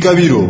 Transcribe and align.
bigabiro 0.00 0.40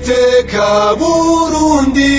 iteka 0.00 0.96
burundi 0.98 2.12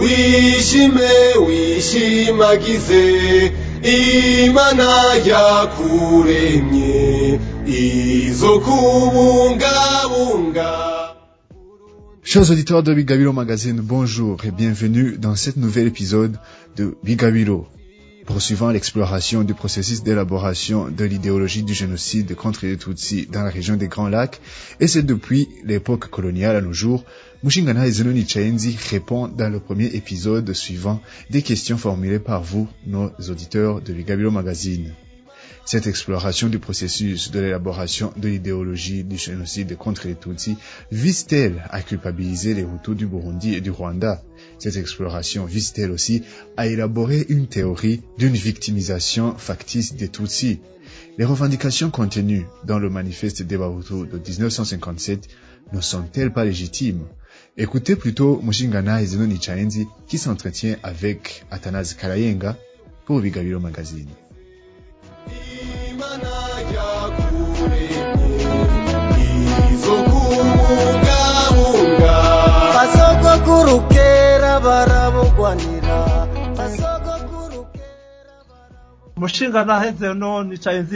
wishime 0.00 1.12
wishimagize 1.46 3.04
imana 3.82 4.88
yakuremye 5.30 7.38
izo 7.66 8.52
kubungabunga 8.64 10.70
Chers 12.36 12.50
auditeurs 12.50 12.82
de 12.82 12.92
Bigabiro 12.92 13.32
Magazine, 13.32 13.80
bonjour 13.80 14.44
et 14.44 14.50
bienvenue 14.50 15.16
dans 15.16 15.36
cet 15.36 15.56
nouvel 15.56 15.86
épisode 15.86 16.38
de 16.76 16.94
Bigabiro, 17.02 17.66
poursuivant 18.26 18.68
l'exploration 18.68 19.42
du 19.42 19.54
processus 19.54 20.02
d'élaboration 20.02 20.90
de 20.90 21.04
l'idéologie 21.06 21.62
du 21.62 21.72
génocide 21.72 22.34
contre 22.34 22.66
les 22.66 22.76
Tutsis 22.76 23.26
dans 23.26 23.42
la 23.42 23.48
région 23.48 23.76
des 23.76 23.88
Grands 23.88 24.10
Lacs, 24.10 24.38
et 24.80 24.86
c'est 24.86 25.02
depuis 25.02 25.48
l'époque 25.64 26.10
coloniale 26.10 26.56
à 26.56 26.60
nos 26.60 26.74
jours, 26.74 27.06
Mushingana 27.42 27.90
Zenoni 27.90 28.28
Chaenzi 28.28 28.76
répond 28.90 29.28
dans 29.28 29.48
le 29.48 29.58
premier 29.58 29.86
épisode 29.86 30.52
suivant 30.52 31.00
des 31.30 31.40
questions 31.40 31.78
formulées 31.78 32.18
par 32.18 32.42
vous, 32.42 32.68
nos 32.86 33.12
auditeurs 33.30 33.80
de 33.80 33.94
Bigabiro 33.94 34.30
Magazine. 34.30 34.92
Cette 35.66 35.88
exploration 35.88 36.48
du 36.48 36.60
processus 36.60 37.32
de 37.32 37.40
l'élaboration 37.40 38.12
de 38.16 38.28
l'idéologie 38.28 39.02
du 39.02 39.18
génocide 39.18 39.76
contre 39.76 40.06
les 40.06 40.14
Tutsis 40.14 40.56
vise-t-elle 40.92 41.60
à 41.70 41.82
culpabiliser 41.82 42.54
les 42.54 42.62
Hutus 42.62 42.94
du 42.94 43.08
Burundi 43.08 43.52
et 43.52 43.60
du 43.60 43.72
Rwanda? 43.72 44.22
Cette 44.60 44.76
exploration 44.76 45.44
vise-t-elle 45.44 45.90
aussi 45.90 46.22
à 46.56 46.68
élaborer 46.68 47.26
une 47.30 47.48
théorie 47.48 48.02
d'une 48.16 48.34
victimisation 48.34 49.36
factice 49.36 49.96
des 49.96 50.08
Tutsis? 50.08 50.60
Les 51.18 51.24
revendications 51.24 51.90
contenues 51.90 52.46
dans 52.62 52.78
le 52.78 52.88
manifeste 52.88 53.42
des 53.42 53.58
Bahutu 53.58 54.06
de 54.06 54.18
1957 54.18 55.26
ne 55.72 55.80
sont-elles 55.80 56.32
pas 56.32 56.44
légitimes? 56.44 57.02
Écoutez 57.56 57.96
plutôt 57.96 58.40
Mushingana 58.40 59.04
Zenoni 59.04 59.42
Chaenzi 59.42 59.88
qui 60.06 60.18
s'entretient 60.18 60.76
avec 60.84 61.44
Athanase 61.50 61.94
Karayenga 61.94 62.56
pour 63.04 63.18
Vigabiro 63.18 63.58
Magazine. 63.58 64.10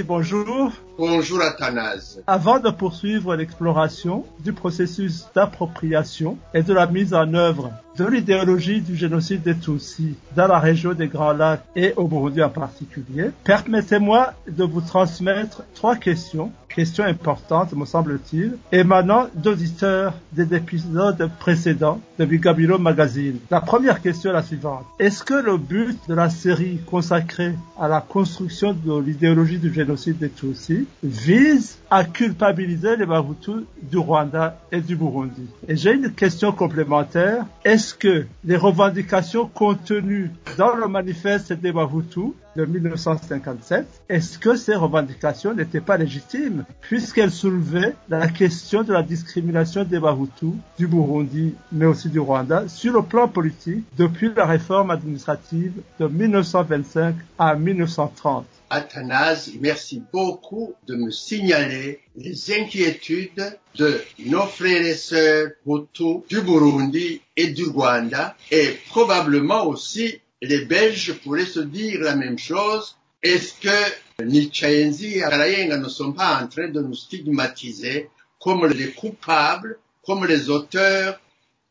Bonjour. 0.02 0.72
Bonjour 0.98 1.40
Athanase. 1.40 2.22
Avant 2.26 2.58
de 2.58 2.70
poursuivre 2.70 3.36
l'exploration 3.36 4.26
du 4.40 4.52
processus 4.52 5.26
d'appropriation 5.34 6.38
et 6.52 6.62
de 6.62 6.74
la 6.74 6.86
mise 6.86 7.14
en 7.14 7.32
œuvre 7.34 7.70
de 7.96 8.04
l'idéologie 8.04 8.80
du 8.80 8.96
génocide 8.96 9.42
des 9.42 9.56
Tutsis 9.56 10.16
dans 10.34 10.48
la 10.48 10.58
région 10.58 10.92
des 10.92 11.06
Grands 11.06 11.32
Lacs 11.32 11.62
et 11.76 11.94
au 11.96 12.08
Burundi 12.08 12.42
en 12.42 12.50
particulier, 12.50 13.30
permettez-moi 13.44 14.32
de 14.48 14.64
vous 14.64 14.80
transmettre 14.80 15.62
trois 15.74 15.96
questions, 15.96 16.52
questions 16.74 17.04
importantes 17.04 17.72
me 17.74 17.84
semble-t-il, 17.84 18.56
émanant 18.72 19.26
d'auditeurs 19.34 20.14
des 20.32 20.54
épisodes 20.54 21.30
précédents 21.38 22.00
de 22.18 22.24
Bigabilo 22.24 22.78
Magazine. 22.78 23.38
La 23.50 23.60
première 23.60 24.00
question 24.00 24.30
est 24.30 24.34
la 24.34 24.42
suivante. 24.42 24.86
Est-ce 24.98 25.22
que 25.22 25.34
le 25.34 25.56
but 25.56 25.98
de 26.08 26.14
la 26.14 26.30
série 26.30 26.78
consacrée 26.86 27.54
à 27.78 27.88
la 27.88 28.00
construction 28.00 28.72
de 28.72 29.00
l'idéologie 29.00 29.58
du 29.58 29.72
génocide 29.72 30.18
des 30.18 30.30
Tutsis 30.30 30.86
vise 31.02 31.78
à 31.90 32.04
culpabiliser 32.04 32.96
les 32.96 33.06
Bahutus 33.06 33.64
du 33.82 33.98
Rwanda 33.98 34.58
et 34.70 34.80
du 34.80 34.96
Burundi? 34.96 35.46
Et 35.68 35.76
j'ai 35.76 35.94
une 35.94 36.12
question 36.12 36.52
complémentaire. 36.52 37.44
Est-ce 37.64 37.94
que 37.94 38.26
les 38.44 38.56
revendications 38.56 39.46
contenues 39.46 40.30
dans 40.56 40.74
le 40.74 40.86
manifeste 40.86 41.52
des 41.52 41.72
Bahutus 41.72 42.32
de 42.56 42.64
1957, 42.64 43.86
est-ce 44.08 44.38
que 44.38 44.56
ces 44.56 44.74
revendications 44.74 45.54
n'étaient 45.54 45.80
pas 45.80 45.96
légitimes 45.96 46.64
puisqu'elles 46.80 47.30
soulevaient 47.30 47.94
la 48.08 48.28
question 48.28 48.82
de 48.82 48.92
la 48.92 49.02
discrimination 49.02 49.84
des 49.84 49.98
Bahutus 49.98 50.54
du 50.78 50.86
Burundi 50.86 51.54
mais 51.72 51.86
aussi 51.86 52.08
du 52.08 52.18
Rwanda 52.18 52.68
sur 52.68 52.92
le 52.92 53.02
plan 53.02 53.28
politique 53.28 53.84
depuis 53.96 54.30
la 54.34 54.46
réforme 54.46 54.90
administrative 54.90 55.72
de 55.98 56.06
1925 56.06 57.14
à 57.38 57.54
1930 57.54 58.46
Athanase, 58.72 59.50
merci 59.60 60.00
beaucoup 60.12 60.74
de 60.86 60.94
me 60.94 61.10
signaler 61.10 62.00
les 62.16 62.52
inquiétudes 62.52 63.58
de 63.76 64.00
nos 64.26 64.46
frères 64.46 64.86
et 64.86 64.94
sœurs 64.94 65.48
Hutus 65.66 66.22
du 66.28 66.40
Burundi 66.40 67.20
et 67.36 67.48
du 67.48 67.64
Rwanda 67.64 68.36
et 68.52 68.78
probablement 68.88 69.66
aussi 69.66 70.20
les 70.42 70.64
Belges 70.64 71.12
pourraient 71.22 71.44
se 71.44 71.60
dire 71.60 72.00
la 72.00 72.16
même 72.16 72.38
chose. 72.38 72.96
Est-ce 73.22 73.54
que 73.60 74.24
Nichaenzi 74.24 75.18
et 75.18 75.20
Karayenga 75.20 75.76
ne 75.76 75.88
sont 75.88 76.12
pas 76.12 76.42
en 76.42 76.48
train 76.48 76.68
de 76.68 76.80
nous 76.80 76.94
stigmatiser 76.94 78.08
comme 78.40 78.66
les 78.66 78.92
coupables, 78.92 79.78
comme 80.04 80.26
les 80.26 80.48
auteurs 80.48 81.20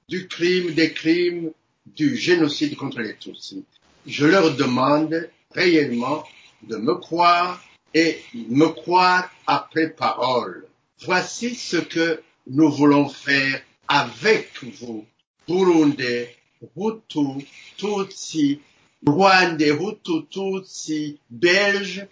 du 0.07 0.27
crime, 0.27 0.73
des 0.73 0.93
crimes, 0.93 1.51
du 1.87 2.15
génocide 2.15 2.75
contre 2.75 2.99
les 2.99 3.15
Tutsis? 3.15 3.65
Je 4.05 4.25
leur 4.27 4.55
demande 4.55 5.29
réellement 5.51 6.23
de 6.63 6.77
me 6.77 6.95
croire 6.95 7.63
et 7.93 8.21
me 8.33 8.67
croire 8.67 9.31
après 9.47 9.89
parole. 9.89 10.67
Voici 11.01 11.55
ce 11.55 11.77
que 11.77 12.21
nous 12.47 12.69
voulons 12.71 13.09
faire 13.09 13.61
avec 13.87 14.51
vous, 14.79 15.05
Burundais, 15.47 16.35
Hutu, 16.75 17.45
Tutsi, 17.77 18.59
Rwandais, 19.05 19.71
Hutu, 19.71 20.25
Tutsi, 20.29 21.19
Belges, 21.29 22.07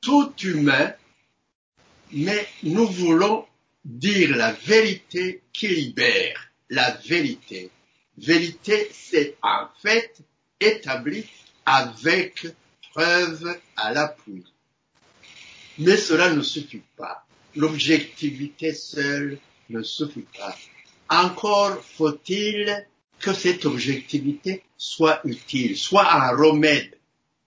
tout 0.00 0.32
humain, 0.42 0.94
mais 2.12 2.46
nous 2.62 2.86
voulons 2.86 3.46
dire 3.84 4.36
la 4.36 4.52
vérité 4.52 5.42
qui 5.52 5.68
libère, 5.68 6.50
la 6.68 6.90
vérité. 6.92 7.70
Vérité, 8.18 8.88
c'est 8.92 9.36
en 9.42 9.66
fait 9.80 10.20
établi 10.60 11.24
avec 11.64 12.46
preuve 12.92 13.58
à 13.76 13.92
l'appui. 13.92 14.44
Mais 15.78 15.96
cela 15.96 16.32
ne 16.32 16.42
suffit 16.42 16.82
pas. 16.96 17.24
L'objectivité 17.56 18.74
seule 18.74 19.38
ne 19.70 19.82
suffit 19.82 20.26
pas. 20.36 20.56
Encore 21.08 21.82
faut-il 21.82 22.86
que 23.20 23.32
cette 23.32 23.66
objectivité 23.66 24.64
soit 24.76 25.20
utile, 25.24 25.76
soit 25.76 26.12
un 26.12 26.36
remède. 26.36 26.96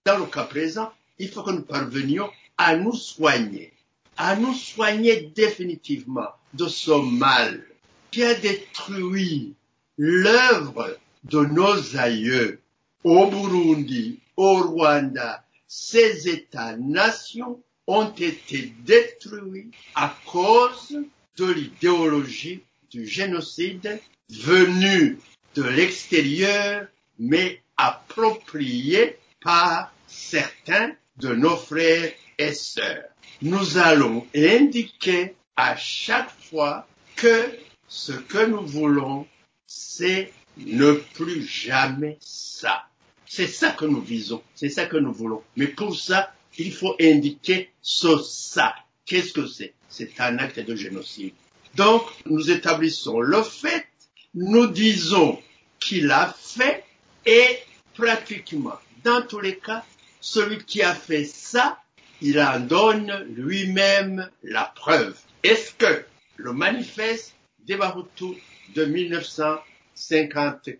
Dans 0.05 0.17
le 0.17 0.25
cas 0.25 0.43
présent, 0.43 0.91
il 1.19 1.29
faut 1.29 1.43
que 1.43 1.51
nous 1.51 1.63
parvenions 1.63 2.29
à 2.57 2.75
nous 2.75 2.93
soigner, 2.93 3.73
à 4.17 4.35
nous 4.35 4.53
soigner 4.53 5.31
définitivement 5.35 6.29
de 6.53 6.67
ce 6.67 6.91
mal 6.91 7.65
qui 8.11 8.23
a 8.23 8.35
détruit 8.35 9.55
l'œuvre 9.97 10.97
de 11.23 11.39
nos 11.39 11.97
aïeux 11.97 12.61
au 13.03 13.27
Burundi, 13.27 14.19
au 14.37 14.61
Rwanda, 14.61 15.43
ces 15.67 16.29
États-nations 16.29 17.61
ont 17.87 18.11
été 18.11 18.73
détruits 18.85 19.71
à 19.95 20.15
cause 20.25 20.97
de 21.37 21.45
l'idéologie 21.45 22.61
du 22.91 23.07
génocide 23.07 23.99
venue 24.29 25.17
de 25.55 25.63
l'extérieur, 25.63 26.87
mais 27.19 27.61
appropriée 27.77 29.17
par 29.41 29.93
certains 30.07 30.91
de 31.17 31.33
nos 31.33 31.57
frères 31.57 32.11
et 32.37 32.53
sœurs. 32.53 33.03
Nous 33.41 33.77
allons 33.77 34.25
indiquer 34.35 35.35
à 35.55 35.75
chaque 35.75 36.31
fois 36.49 36.87
que 37.15 37.49
ce 37.87 38.13
que 38.13 38.45
nous 38.45 38.65
voulons, 38.65 39.27
c'est 39.67 40.31
ne 40.57 40.93
plus 40.93 41.43
jamais 41.43 42.17
ça. 42.19 42.85
C'est 43.25 43.47
ça 43.47 43.71
que 43.71 43.85
nous 43.85 44.01
visons, 44.01 44.41
c'est 44.55 44.69
ça 44.69 44.85
que 44.85 44.97
nous 44.97 45.13
voulons. 45.13 45.41
Mais 45.55 45.67
pour 45.67 45.97
ça, 45.97 46.33
il 46.57 46.71
faut 46.71 46.95
indiquer 47.01 47.71
ce 47.81 48.17
ça. 48.19 48.75
Qu'est-ce 49.05 49.33
que 49.33 49.47
c'est? 49.47 49.73
C'est 49.89 50.19
un 50.19 50.37
acte 50.37 50.59
de 50.59 50.75
génocide. 50.75 51.33
Donc, 51.75 52.03
nous 52.25 52.51
établissons 52.51 53.19
le 53.19 53.41
fait, 53.41 53.87
nous 54.33 54.67
disons 54.67 55.39
qu'il 55.79 56.11
a 56.11 56.35
fait 56.39 56.83
et 57.25 57.59
pratiquement, 57.93 58.79
dans 59.03 59.25
tous 59.25 59.39
les 59.39 59.57
cas, 59.57 59.83
celui 60.21 60.63
qui 60.63 60.81
a 60.81 60.95
fait 60.95 61.25
ça, 61.25 61.79
il 62.21 62.39
en 62.39 62.59
donne 62.59 63.25
lui-même 63.35 64.29
la 64.43 64.71
preuve. 64.75 65.17
Est-ce 65.43 65.73
que 65.73 66.05
le 66.37 66.53
manifeste 66.53 67.35
des 67.65 67.75
Bahutus 67.75 68.37
de 68.75 68.85
1957. 68.85 70.79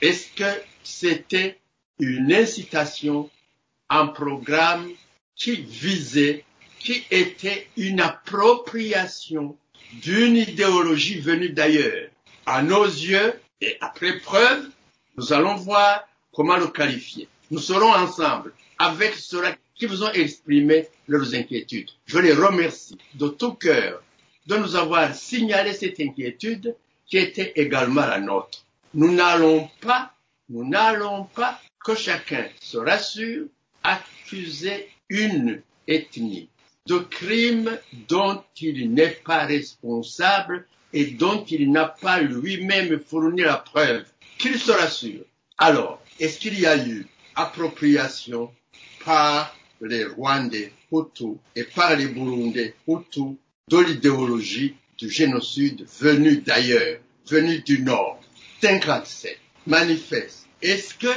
Est-ce 0.00 0.34
que 0.34 0.62
c'était 0.82 1.58
une 1.98 2.32
incitation, 2.32 3.30
un 3.88 4.08
programme 4.08 4.90
qui 5.34 5.56
visait, 5.56 6.44
qui 6.78 7.04
était 7.10 7.68
une 7.76 8.00
appropriation 8.00 9.56
d'une 10.02 10.36
idéologie 10.36 11.20
venue 11.20 11.50
d'ailleurs. 11.50 12.05
À 12.46 12.62
nos 12.62 12.84
yeux, 12.84 13.34
et 13.60 13.76
après 13.80 14.18
preuve, 14.20 14.68
nous 15.16 15.32
allons 15.32 15.56
voir 15.56 16.06
comment 16.32 16.56
le 16.56 16.68
qualifier. 16.68 17.28
Nous 17.50 17.58
serons 17.58 17.92
ensemble 17.92 18.52
avec 18.78 19.14
ceux 19.14 19.42
qui 19.74 19.86
vous 19.86 20.04
ont 20.04 20.12
exprimé 20.12 20.88
leurs 21.08 21.34
inquiétudes. 21.34 21.90
Je 22.06 22.18
les 22.18 22.32
remercie 22.32 22.98
de 23.14 23.28
tout 23.28 23.54
cœur 23.54 24.02
de 24.46 24.56
nous 24.56 24.76
avoir 24.76 25.14
signalé 25.14 25.72
cette 25.72 26.00
inquiétude 26.00 26.76
qui 27.06 27.18
était 27.18 27.52
également 27.56 28.06
la 28.06 28.20
nôtre. 28.20 28.64
Nous 28.94 29.12
n'allons 29.12 29.68
pas, 29.80 30.12
nous 30.48 30.68
n'allons 30.68 31.24
pas 31.24 31.60
que 31.84 31.94
chacun 31.94 32.46
se 32.60 32.78
rassure, 32.78 33.46
accuser 33.82 34.88
une 35.08 35.62
ethnie 35.86 36.48
de 36.86 36.98
crimes 36.98 37.78
dont 38.08 38.42
il 38.60 38.92
n'est 38.92 39.18
pas 39.24 39.46
responsable 39.46 40.66
et 40.92 41.06
dont 41.06 41.44
il 41.44 41.70
n'a 41.70 41.86
pas 41.86 42.20
lui-même 42.20 43.00
fourni 43.00 43.42
la 43.42 43.56
preuve. 43.56 44.04
Qu'il 44.38 44.58
se 44.58 44.70
rassure. 44.70 45.24
Alors, 45.58 46.02
est-ce 46.20 46.38
qu'il 46.38 46.58
y 46.58 46.66
a 46.66 46.76
eu 46.76 47.06
appropriation 47.34 48.50
par 49.04 49.56
les 49.80 50.04
Rwandais 50.04 50.72
Hutus 50.92 51.36
et 51.54 51.64
par 51.64 51.96
les 51.96 52.06
Burundais 52.06 52.74
Hutus 52.86 53.36
de 53.68 53.78
l'idéologie 53.78 54.76
du 54.98 55.10
génocide 55.10 55.86
venu 56.00 56.38
d'ailleurs, 56.38 57.00
venu 57.28 57.60
du 57.60 57.82
Nord? 57.82 58.20
57 58.60 59.38
manifeste. 59.66 60.46
Est-ce 60.62 60.94
que 60.94 61.12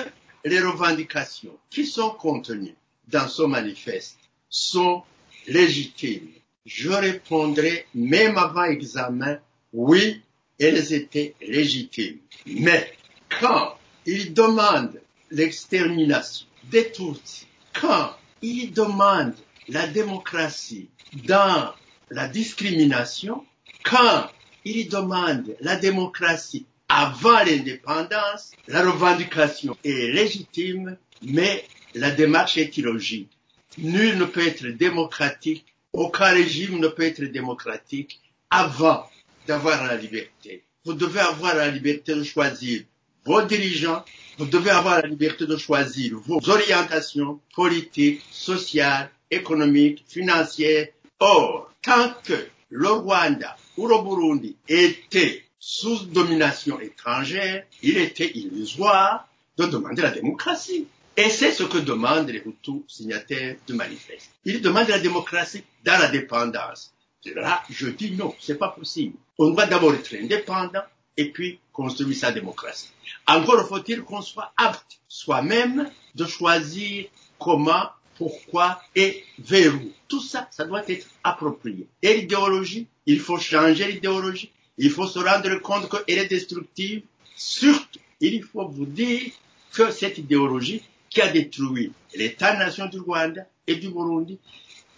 les 0.45 0.59
revendications 0.59 1.57
qui 1.69 1.85
sont 1.85 2.11
contenues 2.11 2.75
dans 3.07 3.27
ce 3.27 3.43
manifeste 3.43 4.17
sont 4.49 5.03
légitimes? 5.47 6.29
Je 6.65 6.89
répondrai 6.89 7.85
même 7.95 8.37
avant 8.37 8.65
examen, 8.65 9.39
oui, 9.73 10.21
elles 10.59 10.93
étaient 10.93 11.35
légitimes. 11.41 12.19
Mais 12.45 12.91
quand 13.39 13.75
ils 14.05 14.33
demandent 14.33 15.01
l'extermination 15.31 16.47
des 16.71 16.91
Tutsis, 16.91 17.45
quand 17.79 18.11
ils 18.41 18.71
demandent 18.71 19.35
la 19.67 19.87
démocratie 19.87 20.89
dans 21.27 21.73
la 22.09 22.27
discrimination, 22.27 23.45
quand 23.83 24.29
ils 24.65 24.89
demandent 24.89 25.55
la 25.61 25.75
démocratie 25.75 26.65
avant 26.87 27.43
l'indépendance, 27.43 28.51
la 28.67 28.89
revendication 28.89 29.77
est 29.83 30.11
légitime, 30.11 30.97
mais 31.21 31.65
la 31.93 32.11
démarche 32.11 32.57
est 32.57 32.77
illogique. 32.77 33.29
Nul 33.77 34.17
ne 34.17 34.25
peut 34.25 34.45
être 34.45 34.65
démocratique, 34.65 35.65
aucun 35.93 36.31
régime 36.31 36.79
ne 36.79 36.87
peut 36.87 37.03
être 37.03 37.23
démocratique 37.23 38.19
avant 38.49 39.05
d'avoir 39.47 39.85
la 39.85 39.95
liberté. 39.95 40.63
Vous 40.85 40.93
devez 40.93 41.19
avoir 41.19 41.55
la 41.55 41.69
liberté 41.69 42.15
de 42.15 42.23
choisir 42.23 42.83
vos 43.25 43.41
dirigeants, 43.41 44.03
vous 44.37 44.45
devez 44.45 44.71
avoir 44.71 45.01
la 45.01 45.07
liberté 45.07 45.45
de 45.45 45.57
choisir 45.57 46.17
vos 46.19 46.39
orientations 46.49 47.39
politiques, 47.53 48.21
sociales, 48.31 49.09
économiques, 49.29 50.03
financières. 50.07 50.87
Or, 51.19 51.71
tant 51.81 52.13
que 52.23 52.47
le 52.69 52.89
Rwanda 52.89 53.57
ou 53.77 53.87
le 53.87 54.01
Burundi 54.01 54.55
étaient 54.67 55.43
sous 55.59 56.05
domination 56.05 56.79
étrangère, 56.79 57.65
il 57.83 57.97
était 57.97 58.31
illusoire 58.33 59.27
de 59.57 59.65
demander 59.65 60.01
la 60.01 60.11
démocratie. 60.11 60.87
Et 61.17 61.29
c'est 61.29 61.51
ce 61.51 61.63
que 61.63 61.79
demandent 61.79 62.29
les 62.29 62.41
Hutus 62.45 62.83
signataires 62.87 63.57
du 63.67 63.73
manifeste. 63.73 64.31
Ils 64.45 64.61
demandent 64.61 64.87
la 64.87 64.99
démocratie 64.99 65.63
dans 65.83 65.99
la 65.99 66.07
dépendance. 66.07 66.93
Là, 67.25 67.63
je 67.69 67.87
dis 67.87 68.11
non, 68.11 68.33
c'est 68.39 68.57
pas 68.57 68.69
possible. 68.69 69.17
On 69.37 69.49
doit 69.49 69.65
d'abord 69.65 69.93
être 69.93 70.13
indépendant 70.15 70.83
et 71.17 71.31
puis 71.31 71.59
construire 71.73 72.15
sa 72.15 72.31
démocratie. 72.31 72.89
Encore 73.27 73.67
faut-il 73.67 74.01
qu'on 74.03 74.21
soit 74.21 74.53
apte 74.55 74.99
soi-même 75.07 75.89
de 76.15 76.25
choisir 76.25 77.07
comment, 77.37 77.89
pourquoi 78.15 78.81
et 78.95 79.23
vers 79.39 79.75
où. 79.75 79.91
Tout 80.07 80.21
ça, 80.21 80.47
ça 80.51 80.65
doit 80.65 80.87
être 80.89 81.07
approprié. 81.23 81.87
Et 82.01 82.15
l'idéologie, 82.15 82.87
il 83.05 83.19
faut 83.19 83.37
changer 83.37 83.91
l'idéologie. 83.91 84.51
Il 84.77 84.89
faut 84.89 85.07
se 85.07 85.19
rendre 85.19 85.55
compte 85.61 85.89
qu'elle 85.89 86.19
est 86.19 86.27
destructive. 86.27 87.03
Surtout, 87.35 87.99
il 88.21 88.43
faut 88.43 88.67
vous 88.67 88.85
dire 88.85 89.31
que 89.73 89.91
cette 89.91 90.17
idéologie 90.17 90.81
qui 91.09 91.21
a 91.21 91.29
détruit 91.29 91.91
l'État-nation 92.15 92.87
du 92.87 92.99
Rwanda 92.99 93.41
et 93.67 93.75
du 93.75 93.89
Burundi, 93.89 94.39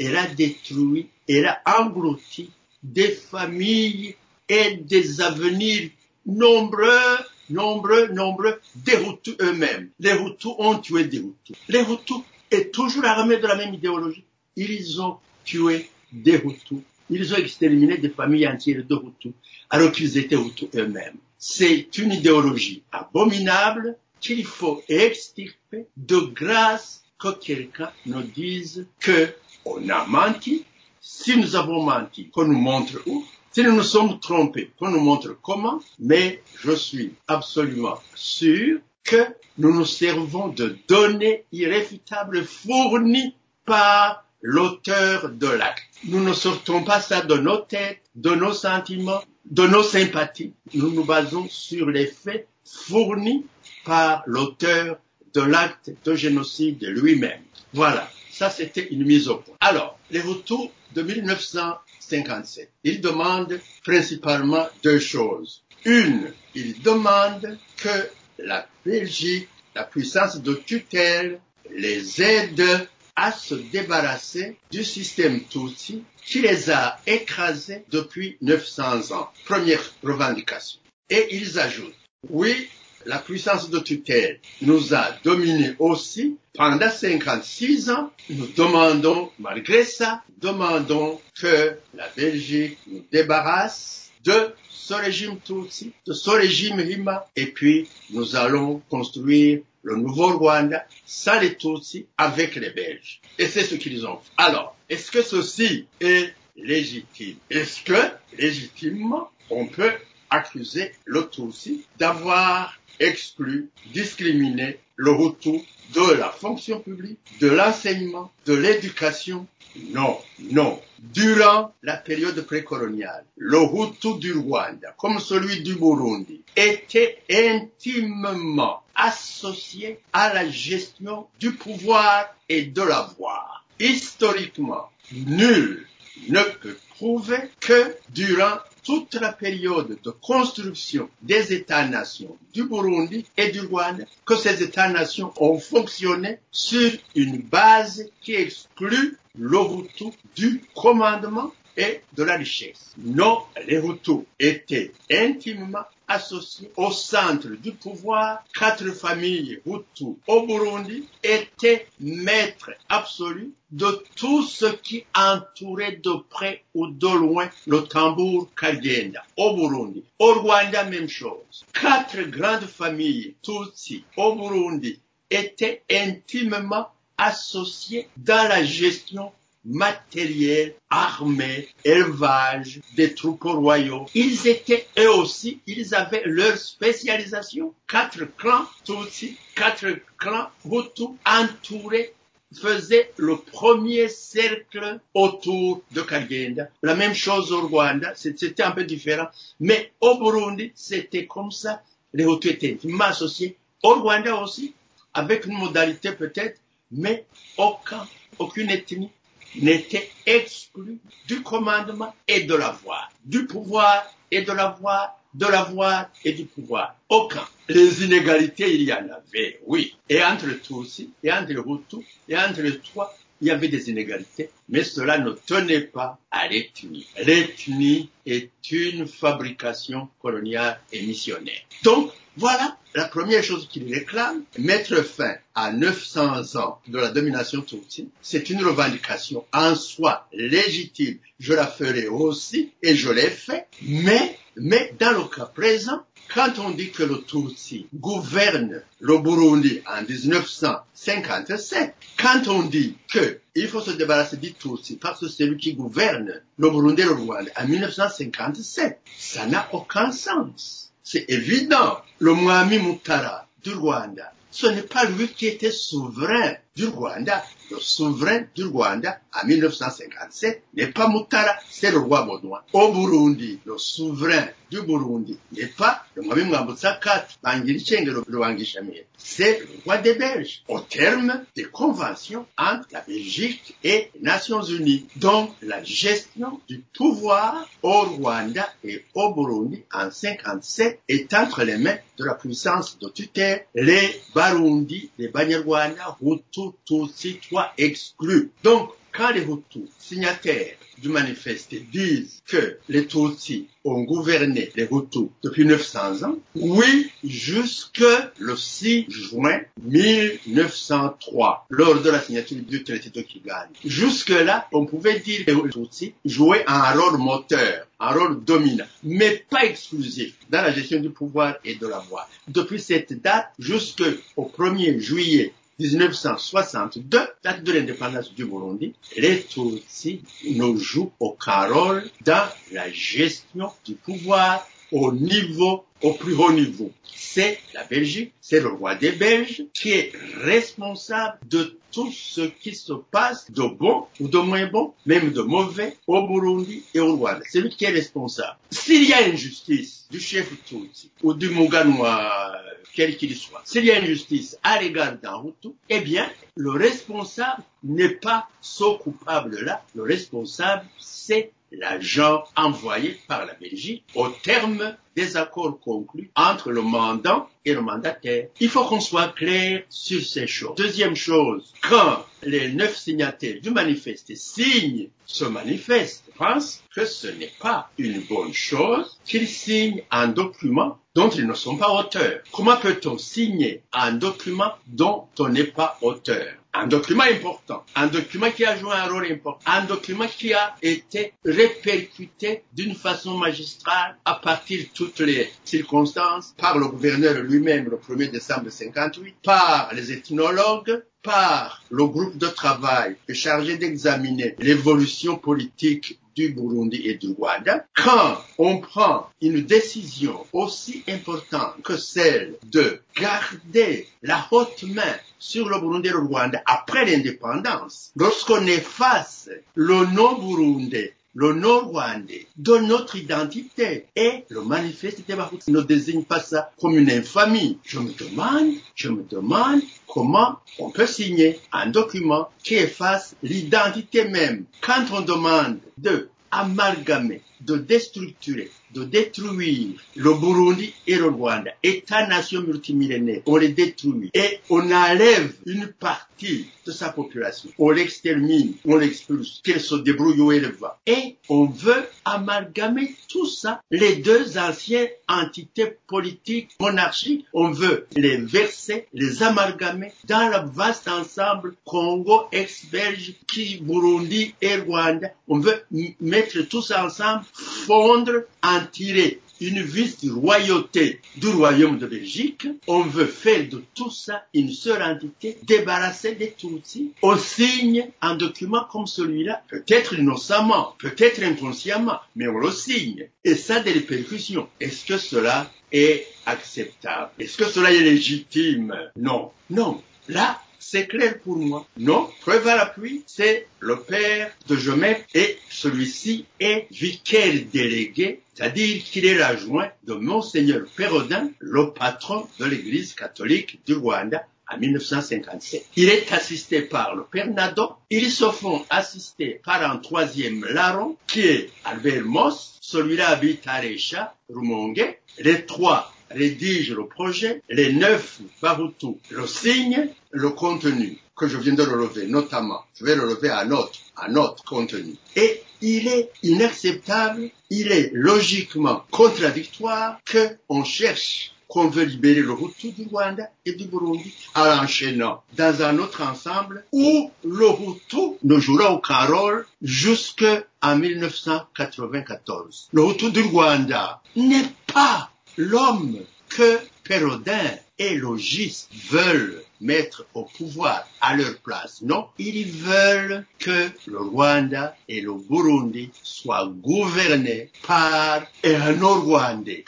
elle 0.02 0.18
a 0.18 0.28
détruit, 0.28 1.08
elle 1.28 1.46
a 1.46 1.62
englouti 1.80 2.50
des 2.84 3.12
familles 3.12 4.16
et 4.50 4.78
des 4.78 5.22
avenirs 5.22 5.90
nombreux, 6.26 7.18
nombreux, 7.50 8.08
nombreux 8.08 8.60
des 8.76 8.94
Hutus 8.94 9.36
eux-mêmes. 9.42 9.90
Les 10.00 10.12
Hutus 10.14 10.54
ont 10.58 10.80
tué 10.80 11.06
des 11.06 11.18
Hutus. 11.18 11.58
Les 11.70 11.82
Hutus 11.82 12.22
est 12.50 12.74
toujours 12.74 13.06
armés 13.06 13.38
de 13.38 13.48
la 13.48 13.56
même 13.56 13.74
idéologie. 13.74 14.26
Ils 14.56 15.02
ont 15.02 15.18
tué 15.46 15.90
des 16.12 16.36
Hutus. 16.36 16.80
Ils 17.10 17.34
ont 17.34 17.38
exterminé 17.38 17.98
des 17.98 18.10
familles 18.10 18.48
entières 18.48 18.84
de 18.84 18.96
Hutus 18.96 19.34
alors 19.70 19.92
qu'ils 19.92 20.18
étaient 20.18 20.36
Hutus 20.36 20.70
eux-mêmes. 20.76 21.18
C'est 21.38 21.98
une 21.98 22.12
idéologie 22.12 22.84
abominable 22.92 23.98
qu'il 24.20 24.46
faut 24.46 24.84
extirper 24.88 25.88
de 25.98 26.18
grâce 26.18 27.04
que 27.20 27.34
quelqu'un 27.40 27.92
nous 28.06 28.24
dise 28.24 28.88
que 29.00 29.30
on 29.66 29.90
a 29.90 30.06
menti. 30.06 30.66
Si 31.00 31.36
nous 31.38 31.56
avons 31.56 31.84
menti, 31.84 32.30
qu'on 32.30 32.46
nous 32.46 32.60
montre 32.60 33.02
où? 33.08 33.26
Si 33.52 33.64
nous 33.64 33.76
nous 33.76 33.84
sommes 33.84 34.20
trompés, 34.20 34.72
qu'on 34.78 34.90
nous 34.90 35.02
montre 35.02 35.36
comment? 35.42 35.82
Mais 36.00 36.42
je 36.64 36.72
suis 36.72 37.14
absolument 37.28 38.00
sûr 38.16 38.80
que 39.04 39.26
nous 39.58 39.74
nous 39.74 39.86
servons 39.86 40.48
de 40.48 40.78
données 40.88 41.44
irréfutables 41.52 42.46
fournies 42.46 43.36
par 43.66 44.24
l'auteur 44.42 45.30
de 45.30 45.48
l'acte. 45.48 45.84
Nous 46.06 46.24
ne 46.24 46.34
sortons 46.34 46.84
pas 46.84 47.02
ça 47.02 47.22
de 47.22 47.36
nos 47.36 47.58
têtes, 47.58 48.02
de 48.16 48.32
nos 48.32 48.54
sentiments, 48.54 49.24
de 49.46 49.68
nos 49.68 49.84
sympathies. 49.84 50.54
Nous 50.74 50.92
nous 50.92 51.04
basons 51.04 51.48
sur 51.50 51.90
les 51.90 52.08
faits 52.08 52.48
fournis 52.64 53.46
par 53.86 54.24
l'auteur 54.26 54.98
de 55.34 55.42
l'acte 55.42 55.92
de 56.06 56.16
génocide 56.16 56.84
lui-même. 56.84 57.42
Voilà, 57.74 58.10
ça 58.32 58.50
c'était 58.50 58.88
une 58.92 59.06
mise 59.06 59.28
au 59.28 59.38
point. 59.38 59.56
Alors, 59.60 60.00
les 60.10 60.20
Hutus 60.20 60.70
de 60.94 61.02
1957, 61.02 62.72
ils 62.84 63.02
demandent 63.02 63.60
principalement 63.84 64.68
deux 64.84 65.00
choses. 65.00 65.64
Une, 65.86 66.34
ils 66.56 66.82
demandent 66.82 67.58
que 67.78 68.10
la 68.40 68.68
Belgique, 68.86 69.50
la 69.76 69.84
puissance 69.84 70.42
de 70.42 70.54
tutelle, 70.54 71.40
les 71.74 72.22
aide 72.22 72.88
à 73.16 73.32
se 73.32 73.56
débarrasser 73.56 74.58
du 74.72 74.84
système 74.84 75.44
Tutsi 75.44 76.04
qui 76.26 76.42
les 76.42 76.70
a 76.70 77.00
écrasés 77.06 77.84
depuis 77.90 78.38
900 78.42 79.12
ans. 79.12 79.30
Première 79.46 79.82
revendication. 80.04 80.80
Et 81.10 81.36
ils 81.36 81.60
ajoutent, 81.60 81.94
oui, 82.30 82.70
la 83.06 83.20
puissance 83.20 83.70
de 83.70 83.80
tutelle 83.80 84.40
nous 84.62 84.94
a 84.94 85.12
dominés 85.24 85.76
aussi 85.80 86.38
pendant 86.54 86.90
56 86.90 87.90
ans. 87.90 88.12
Nous 88.30 88.48
demandons, 88.56 89.32
malgré 89.40 89.84
ça, 89.84 90.24
demandons 90.40 91.20
que 91.40 91.76
la 91.94 92.08
Belgique 92.16 92.78
nous 92.88 93.06
débarrasse 93.12 94.12
de 94.24 94.54
ce 94.70 94.94
régime 94.94 95.40
Tutsi, 95.40 95.94
de 96.06 96.14
ce 96.14 96.30
régime 96.30 96.80
Hima, 96.80 97.28
et 97.36 97.48
puis 97.48 97.88
nous 98.12 98.36
allons 98.36 98.82
construire 98.90 99.62
le 99.84 99.96
nouveau 99.96 100.38
Rwanda 100.38 100.86
sans 101.06 101.40
les 101.40 101.56
Tutsis 101.56 102.06
avec 102.18 102.56
les 102.56 102.70
Belges. 102.70 103.22
Et 103.40 103.48
c'est 103.48 103.64
ce 103.64 103.76
qu'ils 103.76 104.06
ont 104.06 104.18
fait. 104.18 104.32
Alors, 104.38 104.76
est-ce 104.90 105.12
que 105.12 105.22
ceci 105.22 105.86
est 106.00 106.34
légitime? 106.56 107.38
Est-ce 107.50 107.84
que, 107.84 108.12
légitimement, 108.38 109.32
on 109.50 109.66
peut 109.66 109.94
accuser 110.30 110.92
le 111.06 111.28
Tutsi 111.30 111.84
d'avoir 111.98 112.78
exclu, 113.02 113.70
discriminé 113.94 114.78
le 114.96 115.12
Hutu 115.12 115.62
de 115.94 116.14
la 116.14 116.30
fonction 116.30 116.80
publique, 116.80 117.20
de 117.40 117.48
l'enseignement, 117.48 118.32
de 118.46 118.54
l'éducation. 118.54 119.48
Non, 119.90 120.18
non. 120.52 120.80
Durant 121.00 121.74
la 121.82 121.98
période 121.98 122.40
précoloniale, 122.46 123.26
le 123.38 123.58
Hutu 123.60 124.20
du 124.20 124.34
Rwanda, 124.34 124.94
comme 124.98 125.20
celui 125.20 125.62
du 125.62 125.76
Burundi, 125.76 126.42
était 126.56 127.20
intimement 127.30 128.84
associé 128.96 130.00
à 130.14 130.34
la 130.34 130.48
gestion 130.50 131.28
du 131.40 131.54
pouvoir 131.54 132.28
et 132.48 132.64
de 132.64 132.82
l'avoir. 132.84 133.66
Historiquement, 133.80 134.90
nul 135.12 135.88
ne 136.30 136.42
peut 136.62 136.78
prouver 136.96 137.40
que 137.60 137.96
durant 138.10 138.58
toute 138.84 139.16
la 139.16 139.32
période 139.32 139.98
de 140.04 140.10
construction 140.12 141.10
des 141.22 141.54
États-nations 141.54 142.38
du 142.54 142.64
Burundi 142.66 143.26
et 143.38 143.52
du 143.52 143.62
Rwanda 143.62 144.04
que 144.26 144.36
ces 144.36 144.64
États-nations 144.64 145.34
ont 145.38 145.60
fonctionné 145.60 146.40
sur 146.52 146.92
une 147.16 147.38
base 147.38 148.10
qui 148.22 148.36
exclut 148.36 149.18
l'Obutu 149.38 150.06
du 150.36 150.64
commandement 150.76 151.52
et 151.78 152.02
de 152.14 152.24
la 152.24 152.36
richesse. 152.36 152.94
Non, 152.98 153.44
les 153.68 153.78
Hutus 153.78 154.26
étaient 154.40 154.92
intimement 155.10 155.86
associés 156.12 156.72
au 156.76 156.92
centre 156.92 157.48
du 157.48 157.72
pouvoir. 157.72 158.44
Quatre 158.54 158.92
familles 158.92 159.60
Hutus 159.66 160.16
au 160.28 160.46
Burundi 160.46 161.08
étaient 161.24 161.88
maîtres 162.00 162.72
absolus 162.90 163.54
de 163.72 164.04
tout 164.16 164.44
ce 164.44 164.66
qui 164.66 165.06
entourait 165.16 166.00
de 166.04 166.14
près 166.30 166.64
ou 166.74 166.88
de 166.88 167.08
loin 167.08 167.50
le 167.66 167.84
tambour 167.84 168.50
Kagenda 168.56 169.24
au 169.38 169.56
Burundi. 169.56 170.04
Au 170.20 170.34
Rwanda, 170.34 170.84
même 170.84 171.08
chose. 171.08 171.66
Quatre 171.74 172.22
grandes 172.24 172.68
familles 172.68 173.36
Tutsi 173.42 174.04
au 174.18 174.36
Burundi 174.36 175.00
étaient 175.30 175.84
intimement 175.90 176.88
associées 177.18 178.10
dans 178.18 178.50
la 178.50 178.64
gestion 178.64 179.32
matériel, 179.66 180.74
armée, 180.90 181.68
élevage, 181.84 182.82
des 182.96 183.14
troupeaux 183.14 183.54
royaux. 183.54 184.06
Ils 184.16 184.48
étaient 184.48 184.88
eux 185.00 185.12
aussi, 185.12 185.62
ils 185.68 185.94
avaient 185.94 186.24
leur 186.26 186.58
spécialisation. 186.58 187.74
Quatre 187.88 188.26
clans 188.38 188.66
Tutsi, 188.84 189.38
quatre 189.56 189.88
clans 190.18 190.50
Hutu 190.66 191.08
entourés 191.26 192.14
faisaient 192.54 193.12
le 193.18 193.38
premier 193.38 194.10
cercle 194.10 195.00
autour 195.14 195.82
de 195.92 196.02
Kagenda. 196.02 196.68
La 196.82 196.96
même 196.96 197.14
chose 197.14 197.52
au 197.52 197.68
Rwanda, 197.68 198.14
c'était 198.16 198.64
un 198.64 198.72
peu 198.72 198.84
différent. 198.84 199.28
Mais 199.60 199.92
au 200.02 200.18
Burundi, 200.18 200.72
c'était 200.76 201.28
comme 201.28 201.52
ça. 201.52 201.82
Les 202.14 202.26
Hutus 202.26 202.52
étaient 202.52 202.74
intimement 202.74 203.06
associés. 203.06 203.58
Au 203.84 203.94
Rwanda 203.96 204.36
aussi, 204.42 204.74
avec 205.14 205.46
une 205.46 205.58
modalité 205.58 206.12
peut-être, 206.12 206.60
mais 206.92 207.26
aucun, 207.58 208.06
aucune 208.38 208.70
ethnie 208.70 209.12
n'était 209.56 210.10
exclu 210.26 211.00
du 211.28 211.42
commandement 211.42 212.16
et 212.28 212.44
de 212.44 212.56
la 212.56 212.72
voix, 212.72 213.10
du 213.26 213.46
pouvoir 213.46 214.04
et 214.30 214.42
de 214.42 214.52
la 214.52 214.70
voix, 214.70 215.18
de 215.34 215.46
la 215.46 215.64
voix 215.64 216.10
et 216.24 216.34
du 216.34 216.46
pouvoir. 216.46 216.96
Aucun. 217.10 217.46
Les 217.68 218.04
inégalités, 218.04 218.74
il 218.74 218.84
y 218.84 218.94
en 218.94 219.08
avait, 219.10 219.62
oui. 219.66 219.96
Et 220.10 220.24
entre 220.24 220.50
tous 220.62 220.78
aussi, 220.78 221.14
et 221.24 221.32
entre 221.32 221.50
les 221.50 221.60
Hutus, 221.60 222.06
et 222.28 222.38
entre 222.38 222.62
les 222.62 222.80
trois, 222.80 223.14
il 223.42 223.48
y 223.48 223.52
avait 223.52 223.68
des 223.68 223.90
inégalités, 223.90 224.50
mais 224.70 224.84
cela 224.84 225.18
ne 225.18 225.32
tenait 225.32 225.82
pas 225.82 226.20
à 226.30 226.48
l'ethnie. 226.48 227.08
L'ethnie 227.26 228.10
est 228.26 228.52
une 228.72 229.08
fabrication 229.08 230.10
coloniale 230.22 230.80
et 230.92 231.02
missionnaire. 231.02 231.62
Donc, 231.84 232.12
voilà 232.38 232.78
la 232.94 233.06
première 233.06 233.44
chose 233.44 233.68
qu'il 233.70 233.92
réclame, 233.94 234.44
mettre 234.58 235.04
fin 235.04 235.36
à 235.56 235.72
900 235.72 236.56
ans 236.56 236.80
de 236.88 236.98
la 236.98 237.10
domination 237.10 237.62
tutsi. 237.62 238.10
C'est 238.22 238.50
une 238.50 238.64
revendication 238.64 239.46
en 239.54 239.76
soi 239.76 240.28
légitime. 240.34 241.18
Je 241.40 241.54
la 241.54 241.68
ferai 241.68 242.08
aussi 242.08 242.72
et 242.82 242.96
je 242.96 243.10
l'ai 243.10 243.30
fait. 243.30 243.68
Mais, 243.82 244.38
mais 244.58 244.94
dans 245.00 245.12
le 245.12 245.24
cas 245.26 245.46
présent, 245.46 246.04
quand 246.34 246.60
on 246.60 246.72
dit 246.72 246.92
que 246.92 247.04
le 247.04 247.22
Tutsi 247.24 247.88
gouverne 247.94 248.82
le 249.00 249.18
Burundi 249.18 249.82
en 249.86 250.02
1957, 250.04 251.96
quand 252.18 252.48
on 252.48 252.64
dit 252.64 252.98
que 253.12 253.40
il 253.56 253.68
faut 253.68 253.82
se 253.82 253.92
débarrasser 253.92 254.38
du 254.38 254.54
Tutsi 254.54 254.96
parce 254.96 255.20
que 255.20 255.28
c'est 255.28 255.46
lui 255.46 255.58
qui 255.58 255.74
gouverne 255.74 256.42
le 256.58 256.70
Burundi 256.70 257.02
et 257.02 257.06
le 257.06 257.12
Rwanda 257.12 257.52
en 257.60 257.68
1957, 257.68 259.00
ça 259.18 259.46
n'a 259.46 259.68
aucun 259.74 260.12
sens. 260.12 260.92
C'est 261.04 261.26
évident. 261.30 261.98
Le 262.20 262.34
Mwami 262.34 262.80
Mutara 262.80 263.48
du 263.64 263.74
Rwanda, 263.74 264.32
ce 264.52 264.68
n'est 264.68 264.84
pas 264.84 265.06
lui 265.06 265.28
qui 265.28 265.48
était 265.48 265.72
souverain 265.72 266.54
du 266.76 266.86
Rwanda. 266.86 267.44
Le 267.72 267.80
souverain 267.80 268.44
du 268.54 268.66
Rwanda 268.66 269.20
en 269.34 269.48
1957 269.48 270.64
n'est 270.74 270.88
pas 270.88 271.08
Mutara, 271.08 271.56
c'est 271.70 271.92
le 271.92 272.00
roi 272.00 272.24
Baudouin. 272.24 272.62
Au 272.74 272.92
Burundi, 272.92 273.60
le 273.66 273.78
souverain 273.78 274.48
du 274.70 274.82
Burundi 274.82 275.38
n'est 275.54 275.68
pas 275.68 276.04
le 276.16 276.24
Mwami 276.24 276.44
Mwambutsa 276.44 277.00
IV, 277.04 277.38
Bangiricenge 277.44 278.10
Rwangishamiye. 278.30 279.04
C'est 279.18 279.60
le 279.60 279.68
roi 279.86 279.98
des 280.00 280.16
Belges, 280.16 280.64
au 280.68 280.80
terme 280.80 281.44
des 281.56 281.66
conventions 281.66 282.46
entre 282.58 282.88
la 282.92 283.02
Belgique 283.02 283.76
et 283.84 284.10
les 284.16 284.22
Nations 284.22 284.64
Unies. 284.64 285.06
Donc, 285.18 285.52
la 285.62 285.84
gestion 285.84 286.60
du 286.68 286.80
pouvoir 286.94 287.68
au 287.84 288.02
Rwanda 288.02 288.68
et 288.84 289.06
au 289.14 289.34
Burundi 289.34 289.84
en 289.94 290.12
57 290.12 291.00
est 291.08 291.34
entre 291.34 291.64
les 291.64 291.78
mains 291.78 291.98
de 292.18 292.26
la 292.26 292.36
puissance 292.36 292.98
de 293.00 293.10
tutelle, 293.10 293.66
les 293.76 294.22
Barundi, 294.36 295.10
les 295.18 295.28
Banyarwanda, 295.30 296.18
Hutu, 296.22 296.72
Tutsi, 296.86 297.40
toi 297.62 297.74
exclus. 297.78 298.52
Donc, 298.64 298.92
quand 299.12 299.32
les 299.32 299.42
Hutus, 299.42 299.90
signataires 300.00 300.76
du 300.98 301.10
manifeste, 301.10 301.74
disent 301.92 302.42
que 302.48 302.78
les 302.88 303.08
Tutsis 303.08 303.68
ont 303.84 304.04
gouverné 304.04 304.72
les 304.76 304.88
Hutus 304.90 305.30
depuis 305.44 305.66
900 305.66 306.24
ans, 306.24 306.38
oui, 306.56 307.10
jusque 307.24 308.06
le 308.38 308.56
6 308.56 309.08
juin 309.10 309.62
1903, 309.84 311.66
lors 311.70 312.02
de 312.02 312.10
la 312.10 312.22
signature 312.22 312.58
du 312.58 312.84
traité 312.84 313.10
de 313.10 313.22
Kigali. 313.22 313.74
Jusque-là, 313.84 314.68
on 314.72 314.86
pouvait 314.86 315.20
dire 315.20 315.46
que 315.46 315.52
les 315.52 315.70
Tutsis 315.72 316.14
jouaient 316.24 316.64
un 316.68 316.94
rôle 316.94 317.18
moteur, 317.18 317.88
un 318.00 318.14
rôle 318.14 318.44
dominant, 318.44 318.86
mais 319.04 319.44
pas 319.50 319.66
exclusif 319.66 320.36
dans 320.50 320.62
la 320.62 320.72
gestion 320.72 321.02
du 321.02 321.10
pouvoir 321.10 321.56
et 321.66 321.76
de 321.76 321.88
la 321.88 322.00
voix. 322.00 322.30
Depuis 322.48 322.80
cette 322.80 323.22
date 323.22 323.52
jusqu'au 323.60 324.52
1er 324.58 325.00
juillet 325.00 325.54
1962, 325.82 327.20
date 327.44 327.64
de 327.64 327.72
l'indépendance 327.72 328.34
du 328.34 328.46
Burundi, 328.46 328.94
les 329.18 329.44
Tutsis 329.44 330.22
ne 330.46 330.76
jouent 330.78 331.12
aucun 331.20 331.68
rôle 331.68 332.04
dans 332.24 332.48
la 332.72 332.92
gestion 332.92 333.72
du 333.84 333.96
pouvoir? 333.96 334.68
Au 334.92 335.12
niveau, 335.12 335.86
au 336.02 336.14
plus 336.14 336.36
haut 336.36 336.52
niveau. 336.52 336.92
C'est 337.04 337.60
la 337.74 337.84
Belgique, 337.84 338.34
c'est 338.42 338.60
le 338.60 338.70
roi 338.70 338.96
des 338.96 339.12
Belges 339.12 339.64
qui 339.74 339.92
est 339.92 340.12
responsable 340.42 341.38
de 341.50 341.78
tout 341.92 342.12
ce 342.12 342.42
qui 342.42 342.74
se 342.74 342.94
passe 342.94 343.52
de 343.52 343.64
bon 343.64 344.06
ou 344.20 344.28
de 344.28 344.38
moins 344.38 344.68
bon, 344.68 344.94
même 345.06 345.32
de 345.32 345.42
mauvais, 345.42 345.98
au 346.08 346.28
Burundi 346.28 346.84
et 346.94 347.00
au 347.00 347.16
Rwanda. 347.16 347.42
C'est 347.50 347.62
lui 347.62 347.70
qui 347.70 347.86
est 347.86 347.90
responsable. 347.90 348.58
S'il 348.72 349.08
y 349.08 349.14
a 349.14 349.26
injustice 349.26 350.08
du 350.10 350.20
chef 350.20 350.50
Tutsi 350.66 351.10
ou 351.22 351.34
du 351.34 351.50
Muganwa, 351.50 352.54
quel 352.94 353.18
qu'il 353.18 353.36
soit, 353.36 353.62
s'il 353.66 353.86
y 353.86 353.92
a 353.92 354.02
injustice 354.02 354.58
à 354.64 354.82
l'égard 354.82 355.18
d'un 355.18 355.44
Hutu, 355.44 355.76
eh 355.90 356.00
bien, 356.00 356.30
le 356.56 356.72
responsable 356.72 357.64
n'est 357.84 358.10
pas 358.10 358.48
ce 358.62 358.98
coupable-là. 358.98 359.84
Le 359.96 360.04
responsable, 360.04 360.86
c'est 361.00 361.52
l'agent 361.72 362.44
envoyé 362.56 363.18
par 363.28 363.46
la 363.46 363.54
Belgique 363.54 364.04
au 364.16 364.30
terme 364.30 364.96
des 365.16 365.38
accords 365.38 365.80
conclus 365.80 366.32
entre 366.36 366.72
le 366.72 366.82
mandant 366.82 367.48
et 367.66 367.74
le 367.74 367.82
mandataire. 367.82 368.48
Il 368.60 368.70
faut 368.70 368.86
qu'on 368.86 369.00
soit 369.00 369.30
clair 369.30 369.84
sur 369.90 370.24
ces 370.24 370.48
choses. 370.48 370.76
Deuxième 370.76 371.16
chose, 371.16 371.74
quand 371.82 372.26
les 372.44 372.72
neuf 372.72 372.98
signataires 372.98 373.62
du 373.62 373.72
manifeste 373.72 374.36
signent 374.36 375.10
ce 375.26 375.46
manifeste, 375.46 376.24
je 376.32 376.38
pense 376.38 376.84
que 376.96 377.06
ce 377.06 377.28
n'est 377.28 377.54
pas 377.60 377.90
une 377.98 378.22
bonne 378.22 378.54
chose 378.54 379.20
qu'ils 379.26 379.48
signent 379.48 380.04
un 380.12 380.28
document 380.28 380.98
dont 381.14 381.30
ils 381.30 381.46
ne 381.46 381.54
sont 381.54 381.78
pas 381.78 381.92
auteurs. 381.92 382.40
Comment 382.52 382.78
peut-on 382.78 383.18
signer 383.18 383.84
un 383.94 384.14
document 384.14 384.74
dont 384.88 385.28
on 385.40 385.50
n'est 385.50 385.66
pas 385.66 385.98
auteur? 386.02 386.48
Un 386.74 386.88
document 386.88 387.24
important, 387.24 387.84
un 387.96 388.08
document 388.08 388.52
qui 388.52 388.66
a 388.66 388.78
joué 388.78 388.94
un 388.94 389.08
rôle 389.08 389.32
important, 389.32 389.60
un 389.66 389.86
document 389.86 390.28
qui 390.28 390.54
a 390.54 390.76
été 390.82 391.34
répercuté 391.44 392.64
d'une 392.74 392.96
façon 392.96 393.38
magistrale 393.38 394.16
à 394.26 394.36
partir 394.36 394.80
de 394.84 394.90
toutes 394.94 395.20
les 395.20 395.52
circonstances 395.66 396.54
par 396.58 396.78
le 396.78 396.88
gouverneur 396.88 397.42
lui-même 397.42 397.90
le 397.90 397.98
1er 397.98 398.32
décembre 398.32 398.70
58, 398.70 399.36
par 399.44 399.92
les 399.94 400.12
ethnologues, 400.12 401.04
par 401.24 401.84
le 401.90 402.06
groupe 402.06 402.38
de 402.38 402.48
travail 402.48 403.16
chargé 403.34 403.78
d'examiner 403.78 404.56
l'évolution 404.60 405.38
politique 405.38 406.20
du 406.36 406.50
Burundi 406.50 407.02
et 407.06 407.16
du 407.16 407.34
Rwanda, 407.34 407.86
quand 407.94 408.38
on 408.58 408.80
prend 408.80 409.30
une 409.42 409.62
décision 409.62 410.46
aussi 410.54 411.04
importante 411.10 411.82
que 411.84 411.98
celle 411.98 412.56
de 412.64 413.02
garder 413.16 414.08
la 414.24 414.48
haute 414.52 414.84
main 414.84 415.16
sur 415.42 415.68
le 415.68 415.80
Burundi 415.80 416.08
et 416.08 416.12
le 416.12 416.20
Rwanda 416.20 416.62
après 416.68 417.06
l'indépendance, 417.06 418.12
lorsqu'on 418.16 418.66
efface 418.68 419.50
le 419.74 420.06
nom 420.06 420.38
burundais 420.38 421.16
le 421.34 421.54
nord-rwandais 421.54 422.48
de 422.58 422.78
notre 422.78 423.16
identité. 423.16 424.06
Et 424.16 424.44
le 424.50 424.62
manifeste 424.64 425.28
de 425.28 425.36
Bahutu 425.36 425.72
ne 425.72 425.82
désigne 425.82 426.24
pas 426.24 426.42
ça 426.42 426.72
comme 426.80 426.98
une 426.98 427.10
infamie. 427.10 427.78
Je 427.84 428.00
me 428.00 428.12
demande, 428.12 428.74
je 428.96 429.10
me 429.10 429.24
demande 429.24 429.82
comment 430.08 430.60
on 430.78 430.90
peut 430.92 431.08
signer 431.08 431.60
un 431.72 431.88
document 431.88 432.50
qui 432.64 432.76
efface 432.76 433.36
l'identité 433.44 434.26
même. 434.26 434.66
Quand 434.82 435.06
on 435.14 435.22
demande 435.22 435.80
de 435.98 436.30
amalgamer, 436.52 437.42
de 437.62 437.78
déstructurer, 437.78 438.70
de 438.94 439.04
détruire 439.04 439.90
le 440.16 440.34
Burundi 440.34 440.94
et 441.08 441.16
le 441.16 441.28
Rwanda, 441.28 441.72
État-nation 441.84 442.62
multimillénaire, 442.62 443.42
on 443.46 443.58
les 443.58 443.70
détruit. 443.70 444.30
Et 444.34 444.60
on 444.70 444.92
enlève 444.92 445.54
une 445.66 445.88
partie 445.88 446.68
de 446.86 446.92
sa 446.92 447.10
population, 447.10 447.70
on 447.78 447.92
l'extermine, 447.92 448.74
on 448.86 448.96
l'expulse, 448.96 449.62
qu'elle 449.64 449.80
se 449.80 449.96
débrouille 449.96 450.40
où 450.40 450.52
elle 450.52 450.72
va. 450.72 451.00
Et 451.06 451.36
on 451.50 451.66
veut 451.66 452.08
amalgamer 452.26 453.16
tout 453.28 453.46
ça, 453.46 453.82
les 453.92 454.16
deux 454.18 454.58
anciennes 454.58 455.10
entités 455.28 455.98
politiques, 456.08 456.72
monarchiques, 456.80 457.46
on 457.54 457.72
veut 457.72 458.08
les 458.16 458.38
verser, 458.38 459.08
les 459.14 459.44
amalgamer 459.44 460.12
dans 460.26 460.50
le 460.50 460.70
vaste 460.72 461.08
ensemble 461.08 461.76
Congo, 461.86 462.48
ex-Belge, 462.52 463.36
qui 463.48 463.78
Burundi 463.82 464.56
et 464.62 464.78
Rwanda. 464.78 465.30
On 465.48 465.60
veut 465.60 465.84
mettre 466.20 466.62
tout 466.62 466.82
ça 466.82 467.06
ensemble, 467.06 467.44
fondre, 467.54 468.44
en 468.64 468.81
tirer 468.86 469.40
une 469.62 469.82
vice 469.82 470.26
royauté 470.30 471.22
du 471.38 471.48
royaume 471.48 472.00
de 472.00 472.08
Belgique. 472.08 472.68
On 472.88 473.04
veut 473.04 473.28
faire 473.28 473.70
de 473.70 473.84
tout 473.94 474.10
ça 474.10 474.46
une 474.54 474.72
seule 474.72 475.04
entité, 475.04 475.58
débarrasser 475.64 476.34
des 476.36 476.52
Tutsis. 476.52 477.12
On 477.22 477.38
signe 477.38 478.10
un 478.22 478.36
document 478.36 478.86
comme 478.92 479.06
celui-là, 479.06 479.62
peut-être 479.70 480.14
innocemment, 480.18 480.96
peut-être 480.98 481.44
inconsciemment, 481.44 482.20
mais 482.36 482.48
on 482.48 482.58
le 482.58 482.72
signe. 482.72 483.28
Et 483.44 483.56
ça 483.56 483.76
a 483.76 483.80
des 483.82 483.92
répercussions. 483.92 484.68
Est-ce 484.80 485.06
que 485.06 485.18
cela 485.18 485.72
est 485.92 486.28
acceptable? 486.46 487.32
Est-ce 487.40 487.58
que 487.58 487.66
cela 487.66 487.94
est 487.94 488.02
légitime? 488.02 488.96
Non. 489.16 489.52
Non. 489.70 490.02
Là, 490.28 490.60
c'est 490.82 491.08
clair 491.08 491.40
pour 491.40 491.56
moi. 491.56 491.88
Non, 491.98 492.30
preuve 492.42 492.68
à 492.68 492.76
l'appui, 492.76 493.24
c'est 493.28 493.68
le 493.80 494.02
père 494.02 494.52
de 494.68 494.76
Jomep 494.76 495.24
et 495.34 495.58
celui-ci 495.70 496.46
est 496.60 496.88
vicaire 496.92 497.54
délégué, 497.72 498.42
c'est-à-dire 498.54 499.04
qu'il 499.04 499.26
est 499.26 499.36
l'adjoint 499.36 499.90
de 500.06 500.16
Monseigneur 500.16 500.82
Pérodin, 500.98 501.50
le 501.60 501.92
patron 501.92 502.48
de 502.60 502.66
l'église 502.66 503.14
catholique 503.14 503.80
du 503.86 503.94
Rwanda 503.94 504.46
en 504.74 504.78
1957. 504.78 505.86
Il 505.98 506.10
est 506.10 506.32
assisté 506.34 506.82
par 506.82 507.16
le 507.16 507.24
père 507.24 507.48
Nadon. 507.48 507.90
Ils 508.10 508.32
se 508.32 508.50
font 508.50 508.84
assister 508.90 509.62
par 509.64 509.90
un 509.90 509.98
troisième 509.98 510.66
larron 510.66 511.16
qui 511.28 511.42
est 511.42 511.70
Albert 511.86 512.26
Moss. 512.26 512.78
Celui-là 512.82 513.30
habite 513.30 513.68
à 513.68 513.82
Recha, 513.82 514.36
Rumongue. 514.50 515.18
Les 515.40 515.66
trois 515.66 516.14
rédige 516.36 516.92
le 516.92 517.06
projet, 517.06 517.62
les 517.70 517.94
neuf 517.94 518.40
Barutu 518.62 519.18
le 519.30 519.48
signent, 519.48 520.10
le 520.32 520.50
contenu 520.50 521.20
que 521.36 521.48
je 521.48 521.58
viens 521.58 521.74
de 521.74 521.84
relever, 521.84 522.28
notamment, 522.28 522.82
je 522.96 523.06
vais 523.06 523.16
relever 523.16 523.50
un 523.50 523.72
autre, 523.72 524.00
un 524.18 524.36
autre 524.36 524.64
contenu. 524.64 525.16
Et 525.36 525.64
il 525.82 526.08
est 526.08 526.30
inacceptable, 526.44 527.50
il 527.70 527.92
est 527.92 528.12
logiquement 528.14 529.04
contradictoire 529.10 530.20
que 530.24 530.50
on 530.70 530.84
cherche 530.84 531.54
qu'on 531.72 531.88
veut 531.88 532.04
libérer 532.04 532.42
le 532.42 532.52
Hutu 532.52 532.92
du 532.92 533.08
Rwanda 533.10 533.50
et 533.66 533.72
du 533.74 533.86
Burundi 533.86 534.34
en 534.56 534.84
enchaînant 534.84 535.42
dans 535.58 535.82
un 535.82 536.00
autre 536.00 536.22
ensemble 536.22 536.84
où 536.92 537.32
le 537.46 537.68
Hutu 537.70 538.38
ne 538.44 538.60
jouera 538.60 538.92
aucun 538.92 539.26
rôle 539.26 539.66
jusqu'en 539.82 540.98
1994. 540.98 542.90
Le 542.92 543.04
Hutu 543.04 543.32
du 543.32 543.42
Rwanda 543.42 544.22
n'est 544.36 544.70
pas 544.94 545.31
l'homme 545.58 546.18
que 546.50 546.80
Pérodin 547.04 547.78
et 547.98 548.16
Logis 548.16 548.88
veulent 549.10 549.64
mettre 549.80 550.26
au 550.34 550.46
pouvoir 550.46 551.08
à 551.22 551.36
leur 551.36 551.58
place. 551.60 552.02
Non, 552.02 552.26
ils 552.38 552.66
veulent 552.68 553.46
que 553.60 553.90
le 554.08 554.18
Rwanda 554.18 554.96
et 555.08 555.22
le 555.22 555.34
Burundi 555.34 556.10
soient 556.24 556.68
gouvernés 556.68 557.70
par 557.86 558.42
un 558.64 558.94
Rwandais. 558.94 559.86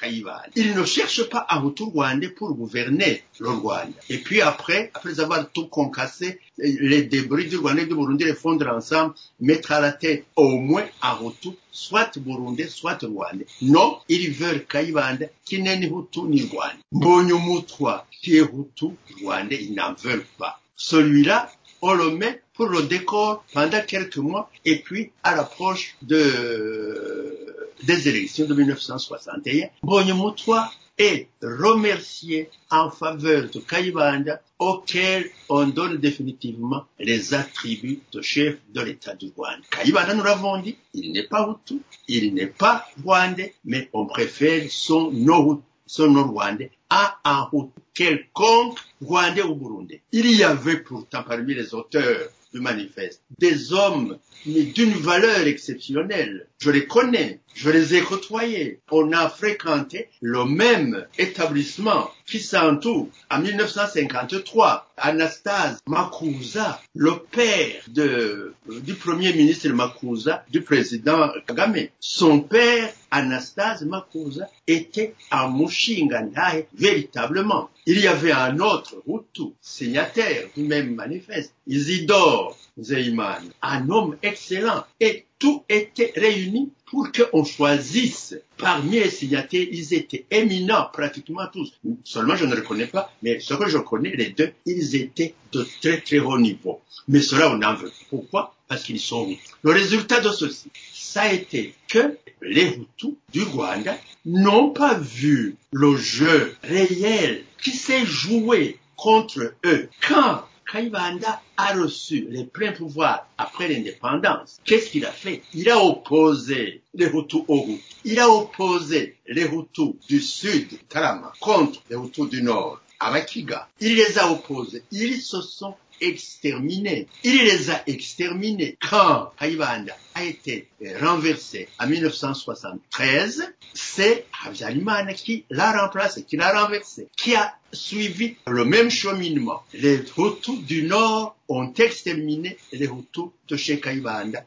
Ils 0.56 0.76
ne 0.76 0.86
cherchent 0.86 1.30
pas 1.30 1.46
un 1.50 1.66
Hutu 1.66 1.84
Rwandais 1.84 2.30
pour 2.30 2.54
gouverner 2.54 3.24
le 3.40 3.50
Rwanda. 3.50 4.00
Et 4.10 4.20
puis 4.20 4.42
après, 4.42 4.92
après 4.94 5.20
avoir 5.20 5.50
tout 5.52 5.68
concassé, 5.68 6.40
les 6.58 7.04
débris 7.04 7.48
du 7.48 7.58
Rwanda 7.58 7.82
et 7.82 7.88
du 7.88 7.96
Burundi 7.96 8.24
les 8.26 8.36
fondre 8.36 8.68
ensemble, 8.68 9.16
mettre 9.40 9.72
à 9.72 9.80
la 9.80 9.92
tête 9.92 10.26
au 10.36 10.58
moins 10.58 10.86
un 11.02 11.18
Hutu, 11.24 11.50
soit 11.72 12.18
Burundais, 12.20 12.68
soit 12.68 13.00
Rwandais. 13.02 13.48
Non, 13.62 13.98
ils 14.08 14.32
veulent 14.32 14.66
Kayibanda 14.66 15.26
qui 15.46 15.62
n'est 15.62 15.78
ni 15.78 15.88
Hutu 15.88 16.22
ni 16.28 16.44
Rwanda. 16.44 16.76
Mbonyumutwa 16.92 18.06
qui 18.22 18.38
est 18.38 18.42
Hutu, 18.42 18.96
Rwandais, 19.22 19.64
ils 19.64 19.74
n'en 19.74 19.94
veulent 19.94 20.26
pas. 20.38 20.60
Celui-là, 20.76 21.52
on 21.82 21.94
le 21.94 22.12
met 22.12 22.42
pour 22.54 22.68
le 22.68 22.84
décor 22.84 23.44
pendant 23.54 23.82
quelques 23.82 24.18
mois 24.18 24.50
et 24.66 24.82
puis 24.82 25.12
à 25.24 25.36
l'approche 25.36 25.96
de, 26.02 27.66
des 27.84 28.08
élections 28.08 28.46
de 28.46 28.54
1961, 28.54 29.68
Mbonyumutwa 29.84 30.72
est 30.98 31.28
remercié 31.42 32.50
en 32.70 32.92
faveur 32.92 33.50
de 33.50 33.60
Kayibanda 33.60 34.42
auquel 34.60 35.30
on 35.50 35.68
donne 35.68 35.98
définitivement 35.98 36.86
les 37.00 37.34
attributs 37.34 38.02
de 38.12 38.22
chef 38.22 38.58
de 38.74 38.82
l'État 38.82 39.16
du 39.16 39.32
Rwanda. 39.36 39.64
Kayibanda, 39.72 40.14
nous 40.14 40.24
l'avons 40.24 40.62
dit, 40.62 40.78
il 40.94 41.12
n'est 41.12 41.28
pas 41.28 41.50
Hutu, 41.50 41.82
il 42.08 42.34
n'est 42.34 42.48
pas 42.48 42.86
Rwandais, 43.04 43.56
mais 43.66 43.90
on 43.94 44.06
préfère 44.06 44.64
son 44.70 45.12
no 45.12 45.62
son 45.86 46.14
Rwandais 46.24 46.72
à 46.96 47.18
un 47.26 47.50
quelconque 47.96 48.78
Rwandais 49.02 49.42
ou 49.42 49.56
Burundais. 49.56 50.02
Il 50.12 50.30
y 50.30 50.44
avait 50.44 50.78
pourtant 50.78 51.24
parmi 51.24 51.56
les 51.56 51.74
auteurs 51.74 52.30
du 52.54 52.60
manifeste 52.60 53.24
des 53.40 53.74
hommes 53.74 54.20
d'une 54.46 54.94
valeur 54.94 55.48
exceptionnelle. 55.48 56.48
Je 56.60 56.70
les 56.70 56.86
connais, 56.86 57.40
je 57.56 57.70
les 57.70 57.96
ai 57.96 58.02
côtoyés. 58.02 58.80
On 58.92 59.12
a 59.12 59.30
fréquenté 59.30 60.10
le 60.22 60.46
même 60.46 61.06
établissement 61.18 62.10
qui 62.26 62.40
s'entoure. 62.40 63.10
En 63.30 63.40
1953, 63.40 64.92
Anastase 64.98 65.80
Makuza, 65.88 66.80
le 66.96 67.18
père 67.32 67.82
de, 67.88 68.54
du 68.82 68.94
premier 68.94 69.34
ministre 69.34 69.70
Makuza, 69.70 70.46
du 70.50 70.62
président 70.62 71.32
Kagame, 71.48 71.88
son 72.00 72.42
père 72.42 72.94
Anastase 73.12 73.86
Makuza 73.86 74.50
était 74.68 75.16
un 75.32 75.50
Mushingandae 75.50 76.66
véritablement. 76.84 77.70
Il 77.86 78.00
y 78.00 78.08
avait 78.08 78.32
un 78.32 78.60
autre 78.60 78.96
Hutu, 79.08 79.54
signataire 79.62 80.48
du 80.56 80.64
même 80.64 80.94
manifeste, 80.96 81.54
Isidore 81.66 82.58
Zeiman, 82.80 83.44
un 83.62 83.90
homme 83.90 84.18
excellent. 84.22 84.84
Et 85.00 85.26
tout 85.40 85.64
était 85.70 86.14
réuni 86.16 86.72
pour 86.86 87.10
qu'on 87.12 87.44
choisisse 87.44 88.36
parmi 88.58 88.92
les 88.92 89.10
signataires, 89.10 89.68
ils 89.72 89.94
étaient 89.94 90.26
éminents 90.30 90.88
pratiquement 90.92 91.48
tous. 91.52 91.74
Seulement 92.04 92.36
je 92.36 92.46
ne 92.46 92.56
les 92.56 92.64
connais 92.64 92.88
pas, 92.88 93.12
mais 93.22 93.40
ce 93.40 93.54
que 93.54 93.68
je 93.68 93.78
connais, 93.78 94.16
les 94.16 94.30
deux, 94.30 94.52
ils 94.66 94.96
étaient 94.96 95.34
de 95.52 95.66
très 95.82 96.02
très 96.02 96.20
haut 96.20 96.40
niveau. 96.40 96.82
Mais 97.08 97.20
cela 97.20 97.52
on 97.52 97.62
en 97.62 97.76
veut. 97.76 97.92
Pourquoi? 98.10 98.56
Parce 98.74 98.86
qu'ils 98.86 99.00
sont. 99.00 99.30
Le 99.62 99.72
résultat 99.72 100.20
de 100.20 100.32
ceci, 100.32 100.72
ça 100.92 101.22
a 101.22 101.32
été 101.32 101.76
que 101.90 102.18
les 102.42 102.70
Hutus 102.70 103.14
du 103.32 103.44
Rwanda 103.44 103.96
n'ont 104.26 104.72
pas 104.72 104.96
vu 104.96 105.58
le 105.72 105.96
jeu 105.96 106.56
réel 106.64 107.44
qui 107.62 107.70
s'est 107.70 108.04
joué 108.04 108.80
contre 108.96 109.54
eux. 109.64 109.90
Quand 110.08 110.46
Kayibanda 110.72 111.40
a 111.56 111.76
reçu 111.76 112.26
les 112.32 112.46
pleins 112.46 112.72
pouvoirs 112.72 113.28
après 113.38 113.68
l'indépendance, 113.68 114.60
qu'est-ce 114.66 114.90
qu'il 114.90 115.06
a 115.06 115.12
fait? 115.12 115.44
Il 115.54 115.70
a 115.70 115.78
opposé 115.78 116.82
les 116.96 117.06
Hutus 117.06 117.44
aux 117.48 117.66
Hutus. 117.68 117.86
Il 118.06 118.20
a 118.20 118.28
opposé 118.28 119.18
les 119.28 119.44
Hutus 119.44 119.94
du 120.10 120.20
sud, 120.20 120.80
Karama, 120.90 121.32
contre 121.40 121.80
les 121.92 121.96
Hutus 121.96 122.28
du 122.28 122.42
nord, 122.42 122.82
Amakiga. 123.00 123.70
Il 123.80 123.98
les 123.98 124.18
a 124.18 124.32
opposés. 124.32 124.82
Ils 124.92 125.22
se 125.22 125.42
sont 125.42 125.76
exterminés. 126.04 127.08
Il 127.24 127.44
les 127.44 127.70
a 127.70 127.82
exterminés 127.88 128.78
quand 128.90 129.32
Kayibanda 129.40 129.96
a 130.16 130.24
été 130.24 130.68
renversé 131.02 131.68
en 131.80 131.88
1973. 131.88 133.54
C'est 133.74 134.26
Habyarimana 134.46 135.14
qui 135.14 135.46
l'a 135.50 135.82
remplacé, 135.82 136.24
qui 136.24 136.38
l'a 136.38 136.64
renversé, 136.64 137.08
qui 137.18 137.36
a 137.36 137.56
suivi 137.72 138.36
le 138.48 138.66
même 138.66 138.90
cheminement. 138.90 139.64
Les 139.74 140.04
Hutus 140.18 140.64
du 140.64 140.84
Nord 140.84 141.36
ont 141.48 141.74
exterminé 141.74 142.58
les 142.72 142.86
Hutus 142.86 143.30
de 143.48 143.58
chez 143.58 143.80
Kayibanda, 143.80 144.44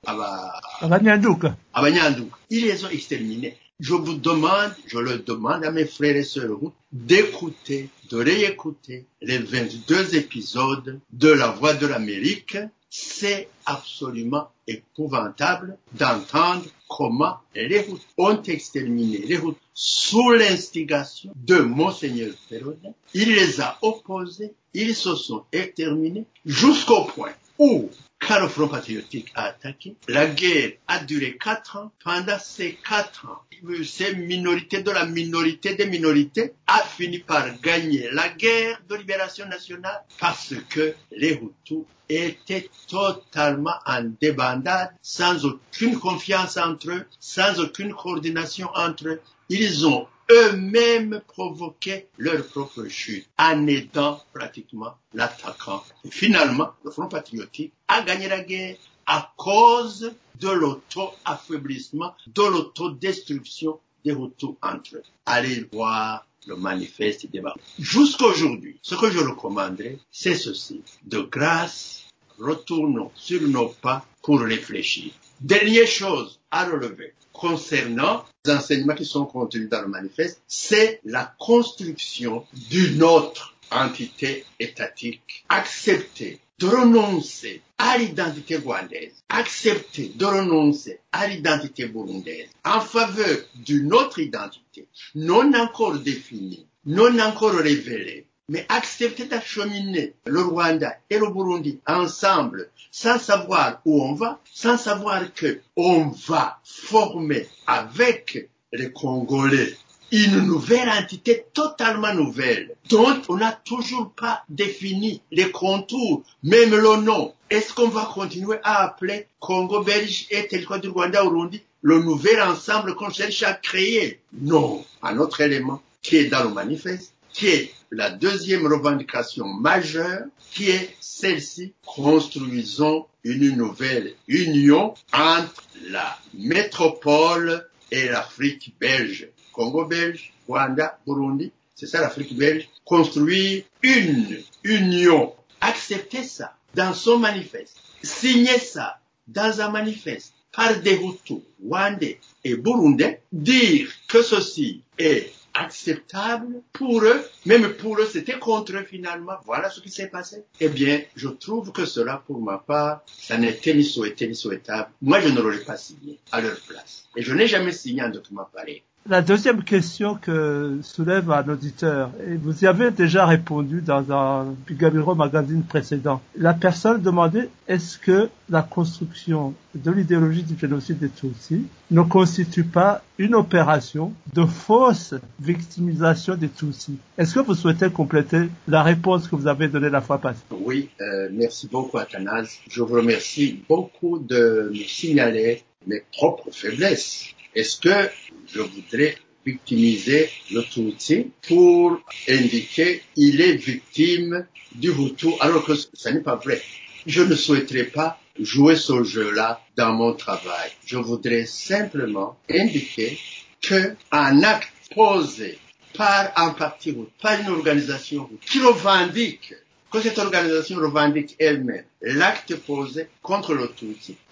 abanyanduka 0.80 1.56
Abanyanduka. 1.74 2.36
Ils 2.50 2.66
les 2.66 2.84
ont 2.84 2.90
exterminés. 2.90 3.56
Je 3.78 3.92
vous 3.92 4.14
demande, 4.14 4.72
je 4.86 4.98
le 4.98 5.18
demande 5.18 5.62
à 5.62 5.70
mes 5.70 5.84
frères 5.84 6.16
et 6.16 6.24
sœurs 6.24 6.72
d'écouter, 6.92 7.90
de 8.10 8.16
réécouter 8.16 9.04
les 9.20 9.36
22 9.36 10.16
épisodes 10.16 10.98
de 11.12 11.28
La 11.28 11.48
Voix 11.48 11.74
de 11.74 11.86
l'Amérique. 11.86 12.56
C'est 12.88 13.50
absolument 13.66 14.48
épouvantable 14.66 15.76
d'entendre 15.92 16.64
comment 16.88 17.36
les 17.54 17.66
Hutus 17.66 18.00
ont 18.16 18.42
exterminé 18.44 19.18
les 19.18 19.36
Hutus 19.36 19.60
sous 19.74 20.30
l'instigation 20.30 21.32
de 21.36 21.56
Monseigneur 21.58 22.32
Pérodin. 22.48 22.94
Il 23.12 23.34
les 23.34 23.60
a 23.60 23.76
opposés, 23.82 24.54
ils 24.72 24.94
se 24.94 25.14
sont 25.14 25.44
exterminés 25.52 26.24
jusqu'au 26.46 27.04
point 27.04 27.32
où 27.58 27.90
le 28.40 28.48
Front 28.48 28.68
patriotique 28.68 29.32
a 29.34 29.44
attaqué. 29.44 29.96
La 30.08 30.26
guerre 30.26 30.72
a 30.88 30.98
duré 30.98 31.36
quatre 31.38 31.76
ans. 31.76 31.92
Pendant 32.02 32.38
ces 32.38 32.78
quatre 32.86 33.26
ans, 33.26 33.42
ces 33.84 34.14
minorités 34.14 34.82
de 34.82 34.90
la 34.90 35.06
minorité 35.06 35.74
des 35.74 35.86
minorités 35.86 36.54
a 36.66 36.78
fini 36.80 37.20
par 37.20 37.58
gagner 37.60 38.08
la 38.12 38.28
guerre 38.28 38.80
de 38.88 38.96
libération 38.96 39.46
nationale 39.46 40.02
parce 40.18 40.54
que 40.68 40.94
les 41.12 41.32
Hutus 41.34 41.84
étaient 42.08 42.68
totalement 42.88 43.78
en 43.84 44.04
débandade, 44.20 44.90
sans 45.02 45.44
aucune 45.44 45.98
confiance 45.98 46.56
entre 46.56 46.90
eux, 46.90 47.06
sans 47.18 47.58
aucune 47.60 47.94
coordination 47.94 48.68
entre 48.74 49.08
eux. 49.08 49.20
Ils 49.48 49.86
ont 49.86 50.06
eux-mêmes 50.30 51.22
provoqué 51.28 52.08
leur 52.18 52.46
propre 52.46 52.86
chute 52.88 53.28
en 53.38 53.66
aidant 53.66 54.22
pratiquement 54.32 54.94
l'attaquant. 55.14 55.84
Et 56.04 56.10
finalement, 56.10 56.70
le 56.84 56.90
Front 56.90 57.08
patriotique 57.08 57.72
a 57.88 58.02
gagné 58.02 58.28
la 58.28 58.40
guerre 58.40 58.76
à 59.06 59.32
cause 59.36 60.12
de 60.40 60.48
l'auto-affaiblissement, 60.48 62.14
de 62.26 62.42
l'autodestruction 62.42 63.78
des 64.04 64.12
Hutus 64.12 64.50
entre 64.62 64.96
eux. 64.96 65.02
Allez 65.24 65.66
voir 65.72 66.26
le 66.46 66.56
manifeste 66.56 67.30
débat. 67.30 67.54
Jusqu'aujourd'hui, 67.78 68.78
ce 68.82 68.94
que 68.94 69.10
je 69.10 69.18
recommanderais, 69.18 69.98
c'est 70.10 70.36
ceci. 70.36 70.82
De 71.04 71.20
grâce, 71.20 72.04
retournons 72.38 73.10
sur 73.14 73.42
nos 73.42 73.68
pas 73.68 74.04
pour 74.22 74.40
réfléchir. 74.40 75.12
Dernière 75.40 75.86
chose 75.86 76.40
à 76.50 76.64
relever 76.64 77.12
concernant 77.32 78.24
les 78.44 78.52
enseignements 78.52 78.94
qui 78.94 79.04
sont 79.04 79.26
contenus 79.26 79.68
dans 79.68 79.82
le 79.82 79.88
manifeste, 79.88 80.40
c'est 80.46 81.00
la 81.04 81.34
construction 81.38 82.46
d'une 82.70 83.02
autre 83.02 83.54
entité 83.70 84.44
étatique. 84.58 85.44
Acceptée 85.48 86.40
de 86.58 86.66
renoncer 86.66 87.60
à 87.76 87.98
l'identité 87.98 88.56
rwandaise, 88.56 89.22
accepter 89.28 90.10
de 90.14 90.24
renoncer 90.24 91.00
à 91.12 91.26
l'identité 91.26 91.86
burundaise 91.86 92.48
en 92.64 92.80
faveur 92.80 93.36
d'une 93.54 93.92
autre 93.92 94.20
identité 94.20 94.88
non 95.14 95.52
encore 95.54 95.98
définie, 95.98 96.66
non 96.86 97.18
encore 97.18 97.54
révélée, 97.56 98.26
mais 98.48 98.64
accepter 98.68 99.26
d'acheminer 99.26 100.14
le 100.26 100.40
Rwanda 100.40 100.96
et 101.10 101.18
le 101.18 101.28
Burundi 101.30 101.80
ensemble 101.86 102.70
sans 102.92 103.18
savoir 103.18 103.80
où 103.84 104.02
on 104.02 104.14
va, 104.14 104.40
sans 104.52 104.78
savoir 104.78 105.32
que 105.34 105.60
on 105.76 106.08
va 106.28 106.60
former 106.64 107.48
avec 107.66 108.48
les 108.72 108.92
Congolais 108.92 109.76
une 110.12 110.40
nouvelle 110.40 110.88
entité 110.88 111.46
totalement 111.52 112.14
nouvelle 112.14 112.76
dont 112.88 113.20
on 113.28 113.36
n'a 113.36 113.52
toujours 113.52 114.12
pas 114.12 114.44
défini 114.48 115.20
les 115.32 115.50
contours, 115.50 116.22
même 116.44 116.74
le 116.74 117.02
nom. 117.02 117.34
Est-ce 117.50 117.72
qu'on 117.74 117.88
va 117.88 118.08
continuer 118.12 118.58
à 118.62 118.84
appeler 118.84 119.26
Congo 119.40 119.82
belge 119.82 120.26
et 120.30 120.46
territoire 120.46 120.80
du 120.80 120.88
Rwanda 120.88 121.22
Burundi 121.24 121.62
le 121.82 122.00
nouvel 122.00 122.40
ensemble 122.40 122.94
qu'on 122.94 123.10
cherche 123.10 123.42
à 123.42 123.54
créer? 123.54 124.20
Non. 124.32 124.84
Un 125.02 125.18
autre 125.18 125.40
élément 125.40 125.82
qui 126.02 126.16
est 126.16 126.26
dans 126.26 126.44
le 126.44 126.50
manifeste, 126.50 127.12
qui 127.36 127.48
est 127.48 127.74
la 127.90 128.10
deuxième 128.10 128.66
revendication 128.66 129.46
majeure, 129.46 130.24
qui 130.52 130.70
est 130.70 130.96
celle-ci, 131.00 131.74
construisons 131.84 133.06
une 133.24 133.54
nouvelle 133.56 134.14
union 134.26 134.94
entre 135.12 135.62
la 135.90 136.18
métropole 136.32 137.68
et 137.90 138.08
l'Afrique 138.08 138.74
belge. 138.80 139.28
Congo 139.52 139.84
belge, 139.84 140.32
Rwanda, 140.48 140.98
Burundi, 141.06 141.52
c'est 141.74 141.86
ça 141.86 142.00
l'Afrique 142.00 142.34
belge. 142.34 142.70
Construire 142.86 143.64
une 143.82 144.38
union. 144.64 145.34
Accepter 145.60 146.22
ça 146.22 146.56
dans 146.74 146.94
son 146.94 147.18
manifeste. 147.18 147.76
Signer 148.02 148.58
ça 148.58 148.98
dans 149.28 149.60
un 149.60 149.70
manifeste 149.70 150.32
par 150.52 150.80
des 150.80 150.94
Hutus, 150.94 151.42
Rwandais 151.62 152.18
et 152.44 152.56
Burundais. 152.56 153.20
Dire 153.30 153.90
que 154.08 154.22
ceci 154.22 154.80
est 154.98 155.35
acceptable 155.58 156.62
pour 156.72 157.02
eux, 157.02 157.20
même 157.44 157.74
pour 157.74 157.98
eux, 157.98 158.08
c'était 158.10 158.38
contre 158.38 158.76
eux 158.76 158.84
finalement. 158.84 159.36
Voilà 159.44 159.70
ce 159.70 159.80
qui 159.80 159.90
s'est 159.90 160.08
passé. 160.08 160.44
Eh 160.60 160.68
bien, 160.68 161.00
je 161.14 161.28
trouve 161.28 161.72
que 161.72 161.84
cela, 161.84 162.22
pour 162.26 162.40
ma 162.40 162.58
part, 162.58 163.02
ça 163.06 163.38
n'était 163.38 163.74
ni 163.74 163.84
souhaité 163.84 164.28
ni 164.28 164.34
souhaitable. 164.34 164.90
Moi, 165.02 165.20
je 165.20 165.28
ne 165.28 165.40
l'aurais 165.40 165.64
pas 165.64 165.76
signé 165.76 166.18
à 166.32 166.40
leur 166.40 166.58
place. 166.60 167.08
Et 167.16 167.22
je 167.22 167.32
n'ai 167.34 167.46
jamais 167.46 167.72
signé 167.72 168.02
un 168.02 168.10
document 168.10 168.48
pareil. 168.52 168.82
La 169.08 169.22
deuxième 169.22 169.62
question 169.62 170.16
que 170.16 170.80
soulève 170.82 171.30
un 171.30 171.48
auditeur, 171.48 172.10
et 172.26 172.34
vous 172.34 172.64
y 172.64 172.66
avez 172.66 172.90
déjà 172.90 173.24
répondu 173.24 173.80
dans 173.80 174.10
un 174.12 174.52
Gabiro 174.68 175.14
magazine 175.14 175.62
précédent, 175.62 176.20
la 176.36 176.54
personne 176.54 177.00
demandait 177.00 177.48
est-ce 177.68 177.98
que 177.98 178.28
la 178.50 178.62
construction 178.62 179.54
de 179.76 179.92
l'idéologie 179.92 180.42
du 180.42 180.58
génocide 180.58 180.98
des 180.98 181.08
Tutsis 181.08 181.66
ne 181.92 182.02
constitue 182.02 182.64
pas 182.64 183.00
une 183.18 183.36
opération 183.36 184.12
de 184.34 184.44
fausse 184.44 185.14
victimisation 185.38 186.34
des 186.34 186.48
Tutsis? 186.48 186.98
Est-ce 187.16 187.36
que 187.36 187.40
vous 187.40 187.54
souhaitez 187.54 187.88
compléter 187.90 188.48
la 188.66 188.82
réponse 188.82 189.28
que 189.28 189.36
vous 189.36 189.46
avez 189.46 189.68
donnée 189.68 189.90
la 189.90 190.00
fois 190.00 190.18
passée? 190.18 190.42
Oui, 190.50 190.88
euh, 191.00 191.28
merci 191.30 191.68
beaucoup 191.68 191.98
Athanase. 191.98 192.58
Je 192.68 192.82
vous 192.82 192.94
remercie 192.94 193.62
beaucoup 193.68 194.18
de 194.18 194.72
me 194.74 194.82
signaler 194.82 195.62
mes 195.86 196.02
propres 196.12 196.50
faiblesses. 196.50 197.35
Est-ce 197.56 197.80
que 197.80 198.10
je 198.52 198.60
voudrais 198.60 199.16
victimiser 199.46 200.28
le 200.50 200.62
Tutsi 200.62 201.30
pour 201.48 201.98
indiquer 202.28 203.02
il 203.16 203.40
est 203.40 203.56
victime 203.56 204.46
du 204.74 204.90
Hutu 204.90 205.28
alors 205.40 205.64
que 205.64 205.74
ce 205.74 206.08
n'est 206.10 206.20
pas 206.20 206.36
vrai? 206.36 206.60
Je 207.06 207.22
ne 207.22 207.34
souhaiterais 207.34 207.84
pas 207.84 208.20
jouer 208.38 208.76
ce 208.76 209.02
jeu-là 209.04 209.62
dans 209.74 209.94
mon 209.94 210.12
travail. 210.12 210.70
Je 210.84 210.98
voudrais 210.98 211.46
simplement 211.46 212.36
indiquer 212.50 213.18
que 213.62 213.96
un 214.12 214.42
acte 214.42 214.68
posé 214.94 215.58
par 215.94 216.32
un 216.36 216.50
parti 216.50 216.90
ou 216.90 217.08
par 217.22 217.40
une 217.40 217.48
organisation 217.48 218.28
qui 218.44 218.60
revendique 218.60 219.54
que 219.96 220.02
cette 220.02 220.18
organisation 220.18 220.76
revendique 220.76 221.36
elle-même 221.38 221.84
l'acte 222.02 222.54
posé 222.56 223.08
contre 223.22 223.54
le 223.54 223.70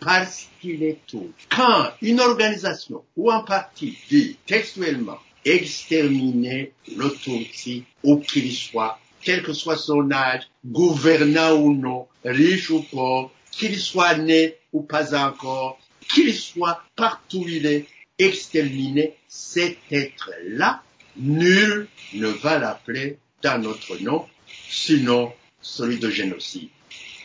parce 0.01 0.49
qu'il 0.61 0.83
est 0.83 0.99
tout. 1.07 1.31
Quand 1.49 1.91
une 2.03 2.21
organisation 2.21 3.03
ou 3.17 3.31
un 3.31 3.41
parti 3.41 3.97
dit 4.11 4.37
textuellement 4.47 5.19
exterminer 5.45 6.73
le 6.97 7.11
Tutsi 7.11 7.85
où 8.03 8.19
qu'il 8.19 8.53
soit, 8.53 8.99
quel 9.23 9.43
que 9.43 9.55
soit 9.55 9.79
son 9.79 10.11
âge, 10.11 10.43
gouvernant 10.67 11.55
ou 11.55 11.73
non, 11.75 12.07
riche 12.25 12.71
ou 12.71 12.83
pauvre, 12.83 13.33
qu'il 13.51 13.79
soit 13.79 14.19
né 14.19 14.57
ou 14.73 14.83
pas 14.83 15.15
encore, 15.19 15.79
qu'il 16.13 16.35
soit 16.35 16.83
partout 16.95 17.39
où 17.39 17.49
il 17.49 17.65
est, 17.67 17.87
exterminer 18.19 19.15
cet 19.29 19.79
être-là, 19.91 20.83
nul 21.17 21.89
ne 22.13 22.29
va 22.29 22.59
l'appeler 22.59 23.19
dans 23.43 23.61
notre 23.61 23.97
nom, 24.03 24.27
sinon 24.69 25.33
celui 25.65 25.99
de 25.99 26.11
génocide. 26.11 26.69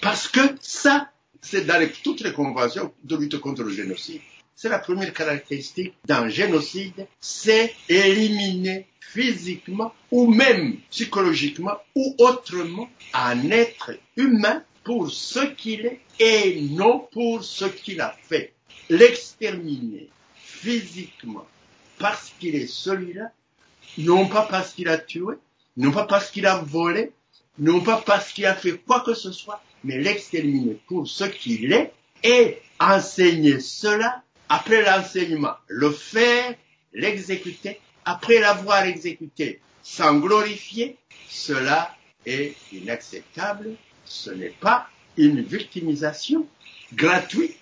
Parce 0.02 0.28
que 0.28 0.40
ça, 0.62 1.12
c'est 1.42 1.66
dans 1.66 1.88
toutes 2.04 2.22
les 2.22 2.34
conventions 2.34 2.92
de 3.04 3.18
lutte 3.18 3.40
contre 3.40 3.64
le 3.64 3.72
génocide. 3.72 4.22
C'est 4.56 4.70
la 4.70 4.80
première 4.80 5.14
caractéristique 5.14 5.94
d'un 6.06 6.30
génocide, 6.30 7.08
c'est 7.20 7.74
éliminer 7.88 8.88
physiquement 9.00 9.94
ou 10.12 10.28
même 10.32 10.78
psychologiquement 10.90 11.78
ou 11.96 12.16
autrement 12.20 12.90
un 13.14 13.50
être 13.52 13.92
humain 14.16 14.64
pour 14.84 15.12
ce 15.12 15.40
qu'il 15.40 15.86
est 15.86 16.00
et 16.20 16.62
non 16.62 17.08
pour 17.12 17.44
ce 17.44 17.66
qu'il 17.66 18.02
a 18.02 18.16
fait. 18.24 18.54
L'exterminer 18.90 20.10
physiquement 20.36 21.46
parce 21.98 22.34
qu'il 22.40 22.56
est 22.56 22.68
celui-là, 22.68 23.32
non 23.98 24.28
pas 24.28 24.44
parce 24.44 24.74
qu'il 24.74 24.88
a 24.88 24.98
tué, 24.98 25.36
non 25.78 25.92
pas 25.92 26.06
parce 26.06 26.32
qu'il 26.32 26.46
a 26.46 26.58
volé, 26.58 27.12
non 27.60 27.82
pas 27.82 28.02
parce 28.06 28.32
qu'il 28.32 28.46
a 28.46 28.56
fait 28.56 28.78
quoi 28.78 29.02
que 29.02 29.14
ce 29.14 29.32
soit, 29.32 29.62
mais 29.84 29.98
l'exterminer 29.98 30.80
pour 30.88 31.08
ce 31.08 31.26
qu'il 31.26 31.74
est 31.74 31.92
et 32.24 32.58
enseigner 32.80 33.60
cela 33.60 34.24
après 34.48 34.84
l'enseignement, 34.84 35.54
le 35.68 35.92
faire, 35.92 36.56
l'exécuter, 36.94 37.80
après 38.06 38.40
l'avoir 38.40 38.84
exécuté 38.84 39.62
sans 39.84 40.18
glorifier, 40.20 40.98
cela 41.30 41.96
est 42.26 42.56
inacceptable. 42.74 43.76
Ce 44.06 44.32
n'est 44.32 44.56
pas 44.60 44.88
une 45.18 45.42
victimisation 45.42 46.48
gratuite. 46.94 47.58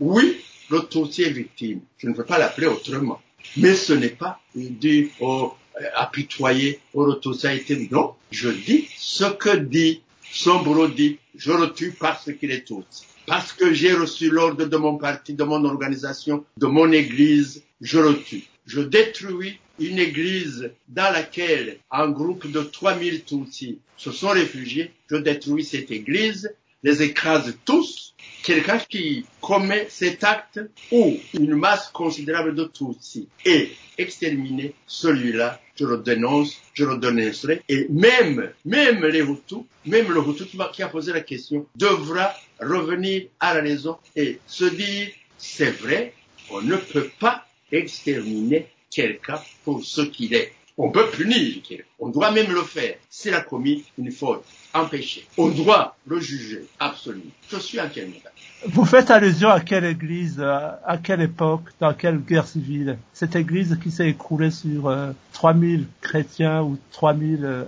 Oui, 0.00 0.40
le 0.70 0.86
Tutsi 0.86 1.22
est 1.22 1.30
victime. 1.30 1.80
Je 1.98 2.08
ne 2.08 2.14
peux 2.14 2.24
pas 2.24 2.38
l'appeler 2.38 2.66
autrement. 2.66 3.20
Mais 3.56 3.74
ce 3.74 3.92
n'est 3.92 4.08
pas 4.08 4.40
du 4.54 5.10
oh, 5.20 5.54
apitoyer, 5.94 6.80
oh, 6.94 7.06
le 7.06 7.18
Tutsi 7.20 7.46
a 7.46 7.54
été. 7.54 7.88
Non, 7.90 8.14
je 8.30 8.48
dis 8.48 8.88
ce 8.96 9.24
que 9.24 9.56
dit 9.56 10.02
Sombro 10.32 10.88
dit, 10.88 11.18
je 11.36 11.52
le 11.52 11.72
tue 11.72 11.92
parce 11.98 12.30
qu'il 12.32 12.50
est 12.50 12.64
Tutsi. 12.66 13.04
Parce 13.26 13.52
que 13.52 13.72
j'ai 13.72 13.92
reçu 13.92 14.30
l'ordre 14.30 14.64
de 14.64 14.76
mon 14.76 14.96
parti, 14.96 15.34
de 15.34 15.44
mon 15.44 15.64
organisation, 15.64 16.44
de 16.56 16.66
mon 16.66 16.92
église, 16.92 17.62
je 17.80 17.98
le 17.98 18.18
tue. 18.22 18.44
Je 18.66 18.80
détruis 18.80 19.58
une 19.78 19.98
église 19.98 20.70
dans 20.88 21.12
laquelle 21.12 21.78
un 21.90 22.08
groupe 22.08 22.50
de 22.50 22.60
3000 22.60 23.24
Tutsis 23.24 23.78
se 23.96 24.12
sont 24.12 24.28
réfugiés. 24.28 24.92
Je 25.10 25.16
détruis 25.16 25.64
cette 25.64 25.90
église. 25.90 26.50
les 26.82 27.02
écrase 27.02 27.56
tous. 27.64 28.14
Quelqu'un 28.42 28.78
qui 28.78 29.24
commet 29.40 29.86
cet 29.90 30.22
acte 30.22 30.60
ou 30.92 31.16
une 31.34 31.54
masse 31.54 31.88
considérable 31.88 32.54
de 32.54 32.64
Tutsis 32.64 33.28
est 33.44 33.70
exterminé, 33.98 34.74
celui-là, 34.86 35.60
je 35.78 35.84
le 35.84 35.98
dénonce, 35.98 36.60
je 36.74 36.84
le 36.84 36.98
dénoncerai. 36.98 37.62
Et 37.68 37.86
même, 37.90 38.50
même 38.64 39.04
les 39.04 39.20
Hutus, 39.20 39.64
même 39.84 40.12
le 40.12 40.20
Hutu 40.20 40.46
qui, 40.46 40.58
qui 40.72 40.82
a 40.82 40.88
posé 40.88 41.12
la 41.12 41.20
question, 41.20 41.66
devra 41.76 42.32
revenir 42.60 43.26
à 43.40 43.54
la 43.54 43.60
raison 43.60 43.98
et 44.14 44.38
se 44.46 44.64
dire, 44.64 45.08
c'est 45.38 45.70
vrai, 45.70 46.14
on 46.50 46.62
ne 46.62 46.76
peut 46.76 47.10
pas 47.20 47.46
exterminer 47.70 48.68
quelqu'un 48.90 49.40
pour 49.64 49.84
ce 49.84 50.02
qu'il 50.02 50.34
est. 50.34 50.52
On 50.78 50.90
peut 50.90 51.08
punir. 51.10 51.62
On 51.98 52.08
doit 52.08 52.30
même 52.32 52.52
le 52.52 52.62
faire 52.62 52.96
s'il 53.08 53.34
a 53.34 53.40
commis 53.40 53.84
une 53.98 54.12
faute, 54.12 54.44
péché. 54.90 55.26
On 55.38 55.48
doit 55.48 55.96
le 56.06 56.20
juger, 56.20 56.66
absolument. 56.78 57.30
Je 57.50 57.56
suis 57.56 57.80
en 57.80 57.88
quel 57.88 58.08
moment 58.08 58.20
Vous 58.66 58.84
faites 58.84 59.10
allusion 59.10 59.48
à 59.48 59.60
quelle 59.60 59.84
église, 59.84 60.36
euh, 60.38 60.70
à 60.84 60.98
quelle 60.98 61.22
époque, 61.22 61.62
dans 61.80 61.94
quelle 61.94 62.18
guerre 62.18 62.46
civile? 62.46 62.98
Cette 63.14 63.36
église 63.36 63.78
qui 63.82 63.90
s'est 63.90 64.08
écroulée 64.08 64.50
sur 64.50 64.88
euh, 64.88 65.12
3000 65.32 65.86
chrétiens 66.02 66.62
ou 66.62 66.78
3000 66.92 67.44
euh, 67.44 67.64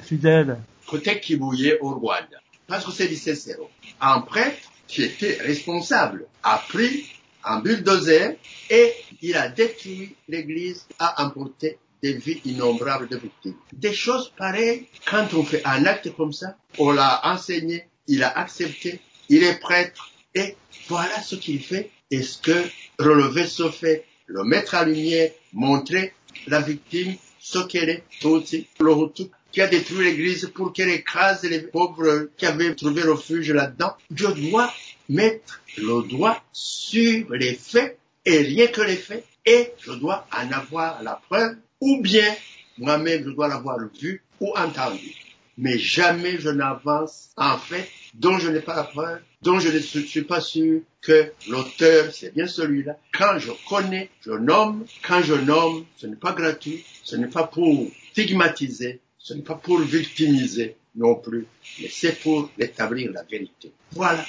fidèles? 0.00 0.58
Côté 0.86 1.18
Kibouye 1.18 1.74
au 1.80 1.94
Rwanda. 1.94 2.38
Parce 2.68 2.84
que 2.84 2.92
c'est 2.92 3.08
Licécéro. 3.08 3.68
Un 4.00 4.20
prêtre 4.20 4.70
qui 4.86 5.02
était 5.02 5.38
responsable 5.42 6.26
a 6.44 6.62
pris 6.68 7.06
un 7.44 7.58
bulldozer 7.58 8.36
et 8.70 8.92
il 9.20 9.36
a 9.36 9.48
détruit 9.48 10.14
l'église, 10.28 10.86
a 11.00 11.24
emporté 11.24 11.78
des 12.02 12.14
vies 12.14 12.40
innombrables 12.44 13.08
de 13.08 13.16
victimes. 13.16 13.54
Des 13.72 13.92
choses 13.92 14.32
pareilles, 14.36 14.86
quand 15.08 15.34
on 15.34 15.44
fait 15.44 15.62
un 15.64 15.84
acte 15.86 16.14
comme 16.16 16.32
ça, 16.32 16.56
on 16.78 16.90
l'a 16.90 17.20
enseigné, 17.24 17.84
il 18.08 18.22
a 18.24 18.36
accepté, 18.38 19.00
il 19.28 19.44
est 19.44 19.60
prêtre, 19.60 20.10
et 20.34 20.56
voilà 20.88 21.20
ce 21.22 21.36
qu'il 21.36 21.62
fait. 21.62 21.90
Est-ce 22.10 22.38
que 22.38 22.64
relever 22.98 23.46
ce 23.46 23.70
fait, 23.70 24.04
le 24.26 24.44
mettre 24.44 24.74
à 24.74 24.84
lumière, 24.84 25.30
montrer 25.52 26.12
la 26.46 26.60
victime, 26.60 27.14
ce 27.38 27.58
qu'elle 27.60 27.88
est, 27.88 28.04
aussi, 28.24 28.66
le 28.80 28.92
Hutu 28.92 29.24
qui 29.52 29.60
a 29.60 29.66
détruit 29.66 30.04
l'église 30.04 30.50
pour 30.54 30.72
qu'elle 30.72 30.88
écrase 30.88 31.42
les 31.42 31.60
pauvres 31.60 32.28
qui 32.36 32.46
avaient 32.46 32.74
trouvé 32.74 33.02
refuge 33.02 33.50
là-dedans. 33.50 33.94
Je 34.14 34.26
dois 34.26 34.72
mettre 35.08 35.60
le 35.76 36.08
doigt 36.08 36.42
sur 36.52 37.30
les 37.32 37.54
faits 37.54 37.98
et 38.24 38.38
rien 38.38 38.68
que 38.68 38.80
les 38.80 38.96
faits 38.96 39.24
et 39.44 39.72
je 39.78 39.92
dois 39.92 40.26
en 40.32 40.50
avoir 40.52 41.02
la 41.02 41.20
preuve 41.28 41.56
ou 41.82 42.00
bien 42.00 42.32
moi-même 42.78 43.24
je 43.24 43.30
dois 43.30 43.48
l'avoir 43.48 43.78
vu 44.00 44.22
ou 44.40 44.56
entendu. 44.56 45.14
Mais 45.58 45.78
jamais 45.78 46.38
je 46.38 46.48
n'avance 46.48 47.30
en 47.36 47.58
fait 47.58 47.88
dont 48.14 48.38
je 48.38 48.48
n'ai 48.48 48.60
pas 48.60 48.76
la 48.76 48.84
preuve, 48.84 49.20
dont 49.42 49.58
je 49.58 49.68
ne 49.68 49.80
suis 49.80 50.22
pas 50.22 50.40
sûr 50.40 50.80
que 51.00 51.32
l'auteur 51.50 52.12
c'est 52.12 52.32
bien 52.32 52.46
celui-là. 52.46 52.96
Quand 53.12 53.36
je 53.38 53.50
connais, 53.68 54.10
je 54.24 54.30
nomme. 54.30 54.86
Quand 55.06 55.22
je 55.22 55.34
nomme, 55.34 55.84
ce 55.96 56.06
n'est 56.06 56.16
pas 56.16 56.32
gratuit, 56.32 56.84
ce 57.02 57.16
n'est 57.16 57.26
pas 57.26 57.48
pour 57.48 57.88
stigmatiser, 58.12 59.00
ce 59.18 59.34
n'est 59.34 59.42
pas 59.42 59.56
pour 59.56 59.80
victimiser 59.80 60.76
non 60.94 61.16
plus, 61.16 61.46
mais 61.80 61.88
c'est 61.90 62.20
pour 62.20 62.48
établir 62.58 63.10
la 63.12 63.24
vérité. 63.24 63.72
Voilà. 63.90 64.24